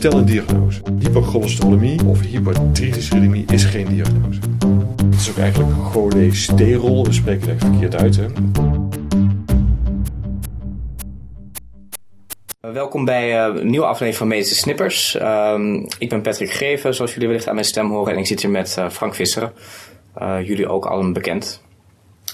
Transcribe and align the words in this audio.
Stel 0.00 0.18
een 0.18 0.24
diagnose. 0.24 0.80
Hypercholesterolemie 0.98 2.04
of 2.04 2.20
hypertriglyceridemie 2.20 3.44
is 3.46 3.64
geen 3.64 3.86
diagnose. 3.86 4.40
Het 5.10 5.20
is 5.20 5.30
ook 5.30 5.36
eigenlijk 5.36 5.72
cholesterol, 5.82 7.04
we 7.04 7.12
spreken 7.12 7.48
het 7.48 7.64
verkeerd 7.64 7.96
uit. 7.96 8.16
Hè? 8.16 8.26
Welkom 12.72 13.04
bij 13.04 13.48
uh, 13.48 13.60
een 13.60 13.70
nieuwe 13.70 13.86
aflevering 13.86 14.16
van 14.16 14.28
Medische 14.28 14.54
Snippers. 14.54 15.16
Uh, 15.16 15.54
ik 15.98 16.08
ben 16.08 16.22
Patrick 16.22 16.50
Greven, 16.52 16.94
zoals 16.94 17.12
jullie 17.12 17.28
wellicht 17.28 17.48
aan 17.48 17.54
mijn 17.54 17.66
stem 17.66 17.90
horen. 17.90 18.12
En 18.12 18.18
ik 18.18 18.26
zit 18.26 18.42
hier 18.42 18.50
met 18.50 18.76
uh, 18.78 18.90
Frank 18.90 19.14
Visseren. 19.14 19.52
Uh, 20.22 20.46
jullie 20.46 20.68
ook 20.68 20.86
allen 20.86 21.12
bekend. 21.12 21.62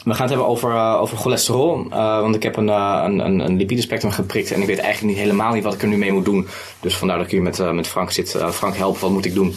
We 0.07 0.15
gaan 0.15 0.27
het 0.27 0.31
hebben 0.31 0.47
over, 0.47 0.75
over 0.75 1.17
cholesterol. 1.17 1.89
want 1.89 2.35
ik 2.35 2.43
heb 2.43 2.57
een, 2.57 2.69
een, 2.69 3.19
een, 3.19 3.41
een 3.41 3.57
lipidespectrum 3.57 4.13
geprikt. 4.13 4.51
En 4.51 4.61
ik 4.61 4.67
weet 4.67 4.79
eigenlijk 4.79 5.15
niet 5.15 5.25
helemaal 5.25 5.53
niet 5.53 5.65
wat 5.65 5.75
ik 5.75 5.83
er 5.83 5.89
nu 5.89 5.97
mee 5.97 6.13
moet 6.13 6.25
doen. 6.25 6.47
Dus 6.81 6.97
vandaar 6.97 7.17
dat 7.17 7.27
ik 7.27 7.33
hier 7.33 7.43
met, 7.43 7.73
met 7.73 7.87
Frank 7.87 8.11
zit. 8.11 8.37
Frank, 8.51 8.77
help, 8.77 8.99
wat 8.99 9.11
moet 9.11 9.25
ik 9.25 9.35
doen? 9.35 9.55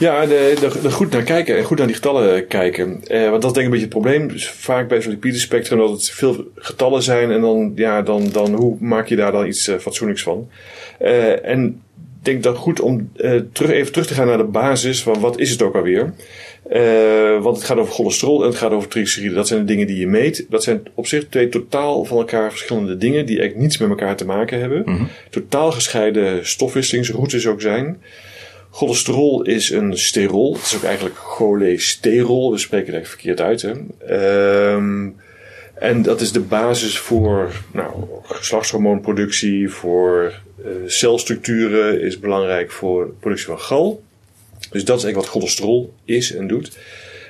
Ja, 0.00 0.22
er 0.22 0.92
goed 0.92 1.10
naar 1.10 1.22
kijken 1.22 1.56
en 1.56 1.64
goed 1.64 1.78
naar 1.78 1.86
die 1.86 1.96
getallen 1.96 2.46
kijken. 2.46 3.04
Eh, 3.06 3.30
want 3.30 3.42
dat 3.42 3.50
is 3.50 3.52
denk 3.52 3.56
ik 3.56 3.64
een 3.64 3.70
beetje 3.70 3.84
het 3.84 3.88
probleem. 3.88 4.28
Dus 4.28 4.50
vaak 4.50 4.88
bij 4.88 5.00
zo'n 5.00 5.12
lipidespectrum 5.12 5.78
dat 5.78 5.90
het 5.90 6.10
veel 6.10 6.44
getallen 6.54 7.02
zijn 7.02 7.30
en 7.30 7.40
dan, 7.40 7.72
ja, 7.74 8.02
dan, 8.02 8.28
dan 8.32 8.54
hoe 8.54 8.76
maak 8.80 9.06
je 9.06 9.16
daar 9.16 9.32
dan 9.32 9.46
iets 9.46 9.70
fatsoenlijks 9.80 10.22
van? 10.22 10.48
En 11.42 11.82
ik 12.18 12.24
denk 12.24 12.42
dan 12.42 12.54
goed 12.54 12.80
om 12.80 13.12
terug, 13.52 13.70
even 13.70 13.92
terug 13.92 14.06
te 14.06 14.14
gaan 14.14 14.26
naar 14.26 14.36
de 14.36 14.44
basis 14.44 15.02
van 15.02 15.20
wat 15.20 15.38
is 15.38 15.50
het 15.50 15.62
ook 15.62 15.74
alweer? 15.74 16.14
Want 17.42 17.56
het 17.56 17.64
gaat 17.64 17.78
over 17.78 17.92
cholesterol 17.92 18.42
en 18.42 18.48
het 18.48 18.58
gaat 18.58 18.70
over 18.70 18.88
triglyceriden. 18.88 19.36
Dat 19.36 19.48
zijn 19.48 19.60
de 19.60 19.66
dingen 19.66 19.86
die 19.86 19.98
je 19.98 20.06
meet. 20.06 20.46
Dat 20.48 20.62
zijn 20.62 20.82
op 20.94 21.06
zich 21.06 21.28
twee 21.28 21.48
totaal 21.48 22.04
van 22.04 22.18
elkaar 22.18 22.50
verschillende 22.50 22.96
dingen 22.96 23.26
die 23.26 23.38
eigenlijk 23.38 23.66
niets 23.66 23.78
met 23.78 23.88
elkaar 23.88 24.16
te 24.16 24.24
maken 24.24 24.60
hebben. 24.60 24.82
Mm 24.86 24.96
-hmm. 24.96 25.08
Totaal 25.30 25.72
gescheiden 25.72 26.46
stofwisselingsroutes 26.46 27.46
ook 27.46 27.60
zijn. 27.60 28.02
Cholesterol 28.70 29.42
is 29.42 29.70
een 29.70 29.98
sterol. 29.98 30.52
Het 30.54 30.62
is 30.62 30.76
ook 30.76 30.82
eigenlijk 30.82 31.16
cholesterol. 31.16 32.52
We 32.52 32.58
spreken 32.58 32.94
het 32.94 32.94
eigenlijk 32.94 33.22
verkeerd 33.22 33.40
uit. 33.40 33.62
Hè? 33.62 34.72
Um, 34.74 35.16
en 35.74 36.02
dat 36.02 36.20
is 36.20 36.32
de 36.32 36.40
basis 36.40 36.98
voor 36.98 37.52
nou, 37.72 37.92
geslachtshormoonproductie, 38.22 39.70
voor 39.70 40.32
uh, 40.64 40.66
celstructuren, 40.86 42.00
is 42.00 42.18
belangrijk 42.18 42.70
voor 42.70 43.04
de 43.04 43.12
productie 43.20 43.46
van 43.46 43.60
gal. 43.60 44.02
Dus 44.70 44.84
dat 44.84 44.98
is 44.98 45.04
eigenlijk 45.04 45.16
wat 45.16 45.42
cholesterol 45.42 45.94
is 46.04 46.34
en 46.34 46.46
doet. 46.46 46.78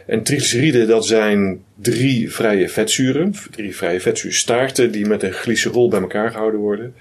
En 0.07 0.23
triglyceriden, 0.23 0.89
dat 0.89 1.07
zijn 1.07 1.65
drie 1.75 2.33
vrije 2.33 2.69
vetzuren, 2.69 3.35
drie 3.51 3.77
vrije 3.77 4.01
vetzuurstaarten 4.01 4.91
die 4.91 5.07
met 5.07 5.23
een 5.23 5.33
glycerol 5.33 5.89
bij 5.89 6.01
elkaar 6.01 6.31
gehouden 6.31 6.61
worden. 6.61 6.95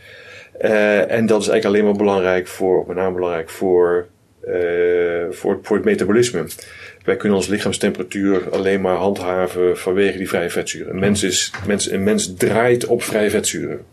Uh, 0.61 1.11
en 1.11 1.25
dat 1.25 1.41
is 1.41 1.47
eigenlijk 1.47 1.65
alleen 1.65 1.83
maar 1.83 2.05
belangrijk 2.05 2.47
voor, 2.47 2.83
met 2.87 2.95
name 2.95 3.15
belangrijk 3.15 3.49
voor 3.49 4.07
uh, 4.47 5.25
voor, 5.29 5.59
voor 5.61 5.75
het 5.75 5.85
metabolisme. 5.85 6.45
Wij 7.03 7.15
kunnen 7.15 7.37
onze 7.37 7.51
lichaamstemperatuur 7.51 8.49
alleen 8.49 8.81
maar 8.81 8.95
handhaven 8.95 9.77
vanwege 9.77 10.17
die 10.17 10.27
vrije 10.27 10.49
vetzuren. 10.49 10.93
Een 10.93 10.99
mens, 10.99 11.23
is, 11.23 11.51
mens, 11.67 11.91
een 11.91 12.03
mens 12.03 12.33
draait 12.37 12.85
op 12.85 13.03
vrije 13.03 13.29
vetzuren. 13.29 13.85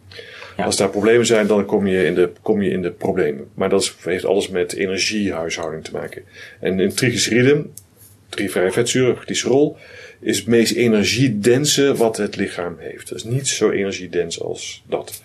Als 0.57 0.77
daar 0.77 0.91
problemen 0.91 1.27
zijn, 1.27 1.47
dan 1.47 1.65
kom 1.65 1.87
je 1.87 2.05
in 2.05 2.15
de, 2.15 2.31
kom 2.43 2.62
je 2.62 2.71
in 2.71 2.83
de 2.83 2.91
problemen. 2.91 3.49
Maar 3.55 3.69
dat 3.69 3.95
heeft 4.05 4.25
alles 4.25 4.49
met 4.49 4.73
energiehuishouding 4.73 5.85
te 5.85 5.93
maken. 5.93 6.23
En 6.61 6.81
in 6.81 6.95
triglyceriden, 6.95 7.73
drie 8.29 8.51
vrije 8.51 8.73
vetzuren, 8.73 9.17
is 10.21 10.39
het 10.39 10.47
meest 10.47 10.75
energiedense 10.75 11.95
wat 11.95 12.17
het 12.17 12.37
lichaam 12.37 12.77
heeft. 12.79 13.09
Dat 13.09 13.19
is 13.19 13.25
niet 13.25 13.48
zo 13.48 13.71
energiedens 13.71 14.41
als 14.41 14.85
dat. 14.89 15.23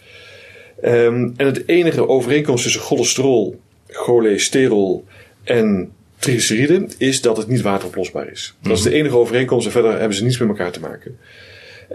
Um, 0.83 1.33
en 1.37 1.45
het 1.45 1.63
enige 1.65 2.07
overeenkomst 2.07 2.63
tussen 2.63 2.81
cholesterol, 2.81 3.59
cholesterol 3.87 5.05
en 5.43 5.91
triglyceriden 6.17 6.89
is 6.97 7.21
dat 7.21 7.37
het 7.37 7.47
niet 7.47 7.61
wateroplosbaar 7.61 8.31
is. 8.31 8.55
Dat 8.61 8.77
is 8.77 8.83
de 8.83 8.93
enige 8.93 9.17
overeenkomst 9.17 9.65
en 9.65 9.71
verder 9.71 9.91
hebben 9.99 10.17
ze 10.17 10.23
niets 10.23 10.37
met 10.37 10.47
elkaar 10.47 10.71
te 10.71 10.79
maken. 10.79 11.17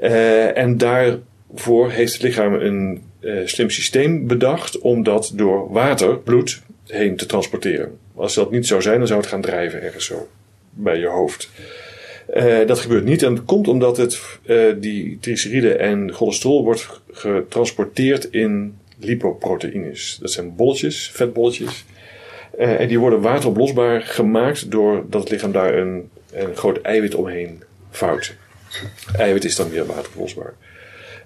Uh, 0.02 0.56
en 0.56 0.78
daarvoor 1.48 1.90
heeft 1.90 2.12
het 2.12 2.22
lichaam 2.22 2.54
een 2.54 3.02
uh, 3.20 3.46
slim 3.46 3.70
systeem 3.70 4.26
bedacht 4.26 4.78
om 4.78 5.02
dat 5.02 5.32
door 5.34 5.72
water, 5.72 6.18
bloed, 6.18 6.62
heen 6.86 7.16
te 7.16 7.26
transporteren. 7.26 7.98
Als 8.14 8.34
dat 8.34 8.50
niet 8.50 8.66
zou 8.66 8.82
zijn, 8.82 8.98
dan 8.98 9.06
zou 9.06 9.20
het 9.20 9.28
gaan 9.28 9.40
drijven 9.40 9.82
ergens 9.82 10.04
zo 10.04 10.28
bij 10.70 10.98
je 10.98 11.06
hoofd. 11.06 11.50
Uh, 12.34 12.66
dat 12.66 12.78
gebeurt 12.78 13.04
niet 13.04 13.22
en 13.22 13.34
dat 13.34 13.44
komt 13.44 13.68
omdat 13.68 13.96
het, 13.96 14.20
die 14.80 15.18
triglyceriden 15.20 15.78
en 15.78 16.12
cholesterol 16.12 16.64
wordt 16.64 17.00
getransporteerd 17.12 18.24
in 18.30 18.78
lipoproteïnes. 18.98 20.18
Dat 20.20 20.30
zijn 20.30 20.56
bolletjes, 20.56 21.10
vetbolletjes. 21.14 21.84
En 22.58 22.88
die 22.88 22.98
worden 22.98 23.20
wateroplosbaar 23.20 24.02
gemaakt 24.02 24.70
doordat 24.70 25.20
het 25.20 25.30
lichaam 25.30 25.52
daar 25.52 25.74
een, 25.74 26.10
een 26.32 26.56
groot 26.56 26.80
eiwit 26.80 27.14
omheen 27.14 27.62
vouwt. 27.90 28.34
Eiwit 29.16 29.44
is 29.44 29.56
dan 29.56 29.68
weer 29.68 29.86
wateroplosbaar. 29.86 30.54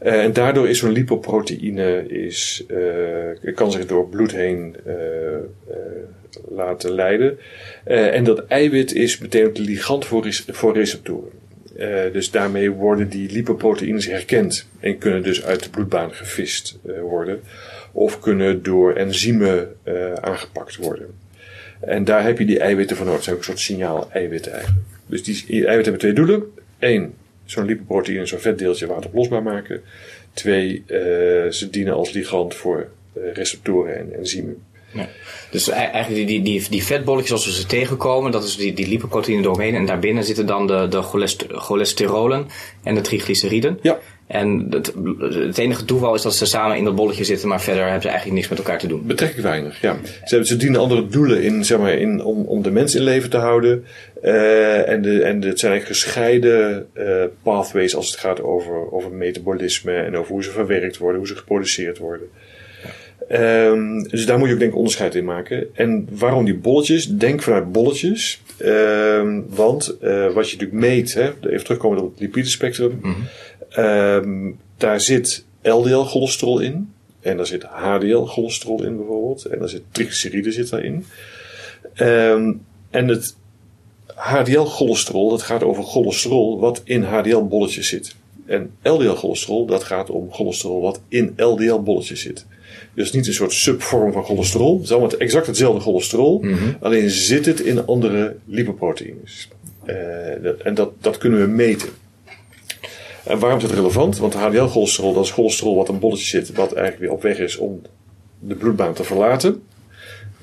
Uh, 0.03 0.25
en 0.25 0.33
daardoor 0.33 0.69
is 0.69 0.79
zo'n 0.79 0.93
lipoproteïne 0.93 2.09
is, 2.09 2.65
uh, 2.69 3.55
kan 3.55 3.73
zich 3.73 3.87
door 3.87 4.09
bloed 4.09 4.33
heen 4.33 4.77
laten 6.49 6.91
leiden. 6.91 7.39
en 7.85 8.25
dat 8.25 8.47
eiwit 8.47 8.93
is 8.95 9.19
meteen 9.19 9.51
ligand 9.53 10.05
voor, 10.05 10.27
voor 10.47 10.75
receptoren. 10.75 11.31
dus 12.13 12.31
daarmee 12.31 12.71
worden 12.71 13.09
die 13.09 13.33
lipoproteïnes 13.33 14.07
herkend 14.07 14.69
en 14.81 14.99
kunnen 14.99 15.23
dus 15.23 15.45
uit 15.45 15.63
de 15.63 15.71
bloedbaan 15.71 16.13
gevist 16.13 16.79
worden 17.01 17.41
of 17.93 18.21
kunnen 18.21 18.63
door 18.63 18.93
enzymen 18.93 19.77
aangepakt 20.21 20.77
worden. 20.77 21.07
En 21.81 22.05
daar 22.05 22.25
heb 22.25 22.39
je 22.39 22.45
die 22.45 22.61
eiwitten 22.61 22.97
voor 22.97 23.07
nodig. 23.07 23.25
Dat 23.25 23.25
zijn 23.25 23.37
ook 23.37 23.43
een 23.43 23.57
soort 23.57 23.67
signaal-eiwitten 23.67 24.53
eigenlijk. 24.53 24.85
Dus 25.07 25.25
die 25.25 25.45
eiwitten 25.67 25.93
hebben 25.93 25.99
twee 25.99 26.13
doelen. 26.13 26.43
Eén, 26.79 27.15
zo'n 27.51 27.65
lipoproteïne, 27.65 28.27
zo'n 28.27 28.39
vetdeeltje 28.39 28.87
wateroplosbaar 28.87 29.43
maken. 29.43 29.83
Twee, 30.33 30.83
uh, 30.87 30.97
ze 31.51 31.69
dienen 31.71 31.95
als 31.95 32.13
ligand 32.13 32.55
voor 32.55 32.89
uh, 33.17 33.33
receptoren 33.33 33.99
en 33.99 34.19
enzymen. 34.19 34.63
Ja. 34.93 35.09
Dus 35.51 35.69
eigenlijk 35.69 36.15
die, 36.15 36.27
die, 36.27 36.43
die, 36.43 36.71
die 36.71 36.85
vetbolletjes 36.85 37.33
als 37.33 37.47
we 37.47 37.53
ze 37.53 37.67
tegenkomen, 37.67 38.33
dat 38.33 38.45
is 38.45 38.57
die, 38.57 38.73
die 38.73 38.89
lipoproteïne 38.89 39.43
doorheen. 39.43 39.75
En 39.75 39.87
daarbinnen 39.87 40.25
zitten 40.25 40.47
dan 40.47 40.67
de, 40.67 40.87
de 40.91 41.03
cholesterolen 41.53 42.47
en 42.83 42.95
de 42.95 43.01
triglyceriden. 43.01 43.79
Ja. 43.83 43.99
En 44.31 44.67
het, 44.71 44.93
het, 45.19 45.59
enige 45.59 45.85
toeval 45.85 46.15
is 46.15 46.23
dat 46.23 46.35
ze 46.35 46.47
samen 46.47 46.77
in 46.77 46.85
dat 46.85 46.95
bolletje 46.95 47.25
zitten, 47.25 47.49
maar 47.49 47.61
verder 47.61 47.83
hebben 47.83 48.03
ze 48.03 48.09
eigenlijk 48.09 48.39
niks 48.39 48.51
met 48.51 48.59
elkaar 48.59 48.79
te 48.79 48.87
doen. 48.87 49.07
Betrekkelijk 49.07 49.49
weinig, 49.49 49.81
ja. 49.81 49.97
Ze, 50.25 50.47
ze 50.47 50.57
dienen 50.57 50.81
andere 50.81 51.07
doelen 51.07 51.43
in, 51.43 51.65
zeg 51.65 51.79
maar, 51.79 51.93
in, 51.93 52.25
om, 52.25 52.45
om 52.45 52.63
de 52.63 52.71
mens 52.71 52.95
in 52.95 53.03
leven 53.03 53.31
te 53.31 53.37
houden. 53.37 53.85
Uh, 54.25 54.89
en, 54.89 55.03
de, 55.03 55.23
en 55.23 55.43
het 55.43 55.59
zijn 55.59 55.73
eigenlijk 55.73 56.01
gescheiden 56.01 56.87
uh, 56.95 57.25
pathways 57.43 57.95
als 57.95 58.11
het 58.11 58.21
gaat 58.21 58.43
over, 58.43 58.93
over 58.93 59.11
metabolisme 59.11 59.93
en 59.93 60.17
over 60.17 60.33
hoe 60.33 60.45
ze 60.45 60.51
verwerkt 60.51 60.99
worden, 60.99 61.19
hoe 61.19 61.29
ze 61.29 61.37
geproduceerd 61.37 61.99
worden. 61.99 62.29
Um, 63.33 64.09
dus 64.09 64.27
daar 64.27 64.39
moet 64.39 64.49
je 64.49 64.55
ook 64.55 64.61
denk 64.61 64.71
ik 64.71 64.77
onderscheid 64.77 65.15
in 65.15 65.25
maken. 65.25 65.67
En 65.75 66.09
waarom 66.11 66.45
die 66.45 66.57
bolletjes? 66.57 67.07
Denk 67.09 67.43
vanuit 67.43 67.73
bolletjes. 67.73 68.43
Um, 68.65 69.47
want 69.49 69.97
uh, 70.03 70.33
wat 70.33 70.51
je 70.51 70.57
natuurlijk 70.57 70.73
meet, 70.73 71.15
hè, 71.15 71.31
even 71.41 71.65
terugkomen 71.65 72.03
op 72.03 72.11
het 72.11 72.21
lipidespectrum. 72.21 72.99
Mm 73.03 73.13
-hmm. 73.13 73.27
Um, 73.79 74.59
daar 74.77 75.01
zit 75.01 75.45
LDL-cholesterol 75.63 76.59
in. 76.59 76.93
En 77.21 77.37
daar 77.37 77.47
zit 77.47 77.63
HDL-cholesterol 77.63 78.83
in 78.83 78.97
bijvoorbeeld. 78.97 79.45
En 79.45 79.59
daar 79.59 79.69
zit 79.69 79.83
triglyceride 79.91 80.53
zit 80.53 80.71
daarin. 80.71 81.05
Um, 82.01 82.63
en 82.91 83.09
het 83.09 83.37
HDL-cholesterol, 84.15 85.31
dat 85.31 85.43
gaat 85.43 85.63
over 85.63 85.85
cholesterol 85.85 86.61
wat 86.61 86.81
in 86.85 87.03
HDL-bolletjes 87.03 87.89
zit. 87.89 88.15
En 88.47 88.71
LDL-cholesterol, 88.83 89.67
dat 89.67 89.85
gaat 89.85 90.11
om 90.11 90.33
cholesterol 90.33 90.81
wat 90.81 91.01
in 91.09 91.33
LDL-bolletjes 91.37 92.21
zit. 92.21 92.47
Dus 92.95 93.13
niet 93.13 93.27
een 93.27 93.33
soort 93.33 93.53
subvorm 93.53 94.13
van 94.13 94.25
cholesterol. 94.25 94.75
Het 94.75 94.85
is 94.85 94.91
allemaal 94.91 95.19
exact 95.19 95.47
hetzelfde 95.47 95.81
cholesterol. 95.81 96.39
Mm 96.39 96.53
-hmm. 96.53 96.77
Alleen 96.81 97.11
zit 97.11 97.47
het 97.47 97.61
in 97.61 97.87
andere 97.87 98.37
lipoproteïnes. 98.45 99.49
Uh, 99.87 100.67
en 100.67 100.75
dat, 100.75 100.93
dat 101.01 101.19
kunnen 101.19 101.41
we 101.41 101.47
meten. 101.47 101.89
En 103.25 103.39
waarom 103.39 103.59
is 103.59 103.65
het 103.65 103.73
relevant? 103.73 104.19
Want 104.19 104.35
HDL-cholesterol, 104.35 105.13
dat 105.13 105.25
is 105.25 105.31
cholesterol 105.31 105.77
wat 105.77 105.89
een 105.89 105.99
bolletje 105.99 106.25
zit, 106.25 106.53
wat 106.53 106.73
eigenlijk 106.73 106.99
weer 106.99 107.13
op 107.13 107.23
weg 107.23 107.39
is 107.39 107.57
om 107.57 107.83
de 108.39 108.55
bloedbaan 108.55 108.95
te 108.95 109.05
verlaten. 109.05 109.63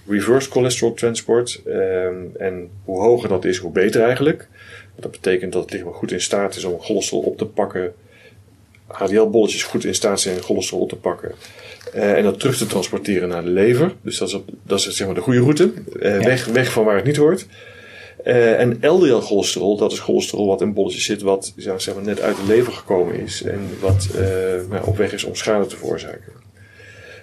Reverse 0.07 0.51
cholesterol 0.51 0.93
transport. 0.93 1.61
Um, 1.67 2.31
en 2.37 2.69
hoe 2.83 3.01
hoger 3.01 3.29
dat 3.29 3.45
is, 3.45 3.57
hoe 3.57 3.71
beter 3.71 4.01
eigenlijk. 4.01 4.47
Dat 4.95 5.11
betekent 5.11 5.53
dat 5.53 5.61
het 5.63 5.71
lichaam 5.71 5.93
goed 5.93 6.11
in 6.11 6.21
staat 6.21 6.55
is 6.55 6.63
om 6.63 6.79
cholesterol 6.79 7.21
op 7.21 7.37
te 7.37 7.45
pakken. 7.45 7.93
HDL-bolletjes 8.87 9.63
goed 9.63 9.85
in 9.85 9.95
staat 9.95 10.19
zijn 10.19 10.41
cholesterol 10.41 10.81
op 10.81 10.89
te 10.89 10.95
pakken. 10.95 11.31
Uh, 11.95 12.17
en 12.17 12.23
dat 12.23 12.39
terug 12.39 12.57
te 12.57 12.65
transporteren 12.65 13.29
naar 13.29 13.43
de 13.43 13.49
lever. 13.49 13.93
Dus 14.01 14.17
dat 14.17 14.27
is, 14.27 14.33
op, 14.33 14.49
dat 14.63 14.79
is 14.79 14.95
zeg 14.95 15.05
maar 15.05 15.15
de 15.15 15.21
goede 15.21 15.39
route. 15.39 15.71
Ja. 15.99 16.19
weg, 16.19 16.45
weg 16.45 16.71
van 16.71 16.85
waar 16.85 16.95
het 16.95 17.05
niet 17.05 17.17
hoort. 17.17 17.45
Uh, 18.25 18.59
en 18.59 18.77
LDL-cholesterol, 18.81 19.77
dat 19.77 19.91
is 19.91 19.99
cholesterol 19.99 20.47
wat 20.47 20.61
in 20.61 20.73
bolletjes 20.73 21.05
zit, 21.05 21.21
wat 21.21 21.53
zeg 21.55 21.93
maar, 21.95 22.03
net 22.03 22.21
uit 22.21 22.35
de 22.35 22.43
lever 22.47 22.73
gekomen 22.73 23.19
is 23.19 23.43
en 23.43 23.69
wat 23.79 24.07
nou, 24.69 24.85
op 24.85 24.97
weg 24.97 25.13
is 25.13 25.23
om 25.23 25.35
schade 25.35 25.65
te 25.65 25.77
veroorzaken. 25.77 26.33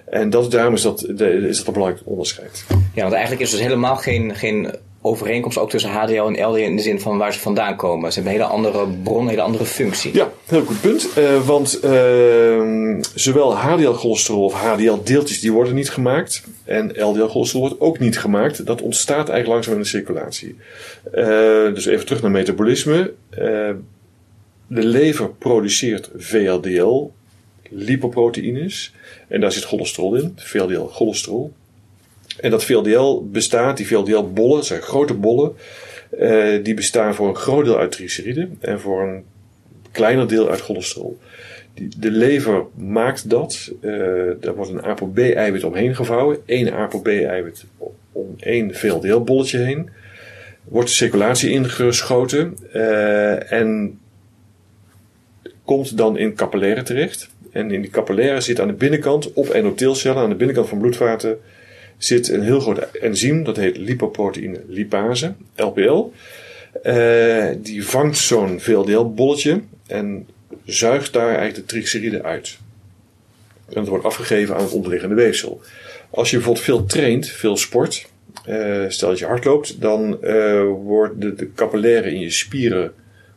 En 0.04 0.30
dat, 0.30 0.50
daarom 0.50 0.74
is 0.74 0.82
dat, 0.82 1.08
is 1.20 1.56
dat 1.56 1.66
een 1.66 1.72
belangrijk 1.72 2.02
onderscheid. 2.04 2.64
Ja, 2.68 3.02
want 3.02 3.12
eigenlijk 3.12 3.42
is 3.42 3.50
dus 3.50 3.60
helemaal 3.60 3.96
geen, 3.96 4.34
geen 4.34 4.74
overeenkomst 5.06 5.58
ook 5.58 5.70
tussen 5.70 5.90
HDL 5.90 6.12
en 6.12 6.46
LDL 6.46 6.56
in 6.56 6.76
de 6.76 6.82
zin 6.82 7.00
van 7.00 7.18
waar 7.18 7.32
ze 7.32 7.38
vandaan 7.38 7.76
komen. 7.76 8.12
Ze 8.12 8.20
hebben 8.20 8.34
een 8.34 8.40
hele 8.40 8.52
andere 8.52 8.86
bron, 9.02 9.22
een 9.22 9.28
hele 9.28 9.42
andere 9.42 9.64
functie. 9.64 10.14
Ja, 10.14 10.32
heel 10.46 10.64
goed 10.64 10.80
punt. 10.80 11.08
Uh, 11.18 11.46
want 11.46 11.84
uh, 11.84 12.98
zowel 13.14 13.56
HDL-cholesterol 13.56 14.44
of 14.44 14.54
HDL-deeltjes 14.54 15.40
die 15.40 15.52
worden 15.52 15.74
niet 15.74 15.90
gemaakt. 15.90 16.44
En 16.64 16.92
LDL-cholesterol 16.96 17.68
wordt 17.68 17.80
ook 17.80 17.98
niet 17.98 18.18
gemaakt. 18.18 18.66
Dat 18.66 18.82
ontstaat 18.82 19.28
eigenlijk 19.28 19.48
langzaam 19.48 19.74
in 19.74 19.80
de 19.80 19.86
circulatie. 19.86 20.56
Uh, 21.14 21.74
dus 21.74 21.86
even 21.86 22.06
terug 22.06 22.22
naar 22.22 22.30
metabolisme. 22.30 23.12
de 24.66 24.84
lever 24.84 25.30
produceert 25.30 26.10
VLDL, 26.16 27.10
lipoproteïnes. 27.70 28.94
En 29.28 29.40
daar 29.40 29.52
zit 29.52 29.64
cholesterol 29.64 30.14
in, 30.14 30.32
VLDL-cholesterol. 30.36 31.52
En 32.40 32.50
dat 32.50 32.64
VLDL 32.64 33.22
bestaat, 33.30 33.76
die 33.76 33.86
VLDL-bollen, 33.86 34.64
zijn 34.64 34.82
grote 34.82 35.14
bollen, 35.14 35.52
uh, 36.18 36.64
die 36.64 36.74
bestaan 36.74 37.14
voor 37.14 37.28
een 37.28 37.36
groot 37.36 37.64
deel 37.64 37.78
uit 37.78 37.92
triglyceriden 37.92 38.58
en 38.60 38.80
voor 38.80 39.02
een 39.02 39.24
kleiner 39.92 40.28
deel 40.28 40.50
uit 40.50 40.60
cholesterol. 40.60 41.18
Die, 41.74 41.88
de 41.98 42.10
lever 42.10 42.64
maakt 42.74 43.30
dat. 43.30 43.72
Uh, 43.80 44.30
daar 44.40 44.54
wordt 44.54 44.70
een 44.70 44.82
ApoB-eiwit 44.82 45.64
omheen 45.64 45.94
gevouwen. 45.94 46.38
één 46.46 46.72
ApoB-eiwit 46.72 47.64
om 48.12 48.34
één 48.38 48.74
VLDL-bolletje 48.74 49.58
heen. 49.58 49.90
Wordt 50.64 50.88
de 50.88 50.94
circulatie 50.94 51.50
ingeschoten 51.50 52.56
uh, 52.74 53.52
en 53.52 53.98
komt 55.64 55.96
dan 55.96 56.18
in 56.18 56.34
capillaire 56.34 56.82
terecht. 56.82 57.28
En 57.52 57.70
in 57.70 57.80
die 57.80 57.90
capillaire 57.90 58.40
zit 58.40 58.60
aan 58.60 58.68
de 58.68 58.74
binnenkant 58.74 59.32
op 59.32 59.48
endotheelcellen, 59.48 60.22
aan 60.22 60.28
de 60.28 60.34
binnenkant 60.34 60.68
van 60.68 60.78
bloedvaten, 60.78 61.38
zit 62.04 62.28
een 62.28 62.42
heel 62.42 62.60
groot 62.60 62.78
enzym, 62.78 63.44
dat 63.44 63.56
heet 63.56 63.76
lipoproteïne 63.76 64.60
lipase, 64.66 65.34
LPL. 65.56 66.12
Eh, 66.82 67.48
die 67.58 67.86
vangt 67.86 68.16
zo'n 68.16 68.60
VLDL-bolletje 68.60 69.60
en 69.86 70.28
zuigt 70.64 71.12
daar 71.12 71.28
eigenlijk 71.28 71.54
de 71.54 71.64
triglyceriden 71.64 72.22
uit. 72.22 72.58
En 73.68 73.74
dat 73.74 73.88
wordt 73.88 74.04
afgegeven 74.04 74.54
aan 74.54 74.62
het 74.62 74.72
onderliggende 74.72 75.14
weefsel. 75.14 75.60
Als 76.10 76.30
je 76.30 76.36
bijvoorbeeld 76.36 76.64
veel 76.64 76.84
traint, 76.84 77.28
veel 77.28 77.56
sport, 77.56 78.06
uh, 78.48 78.84
stel 78.88 79.08
dat 79.08 79.18
je 79.18 79.26
hard 79.26 79.44
loopt, 79.44 79.80
dan 79.80 80.18
uh, 80.22 80.62
worden 80.62 81.20
de, 81.20 81.34
de 81.34 81.52
capillaire 81.54 82.10
in 82.10 82.20
je 82.20 82.30
spieren 82.30 82.92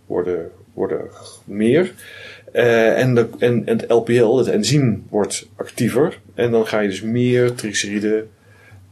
worden, 0.06 0.52
worden 0.74 1.02
meer. 1.44 1.94
En, 2.52 3.16
de, 3.16 3.28
en, 3.40 3.66
en 3.66 3.78
het 3.78 3.92
LPL, 3.92 4.38
het 4.38 4.48
enzym, 4.48 5.06
wordt 5.10 5.48
actiever. 5.56 6.20
En 6.36 6.52
dan 6.52 6.68
ga 6.68 6.80
je 6.80 6.90
dus 6.90 7.02
meer 7.02 7.54
triglyceriden 7.54 8.30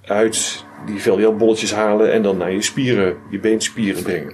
uit 0.06 0.64
die 0.86 1.02
VLDL-bolletjes 1.02 1.74
halen 1.74 2.12
en 2.12 2.22
dan 2.22 2.38
naar 2.38 2.52
je 2.52 2.62
spieren, 2.62 3.16
je 3.32 3.40
beenspieren 3.40 4.04
brengen. 4.04 4.34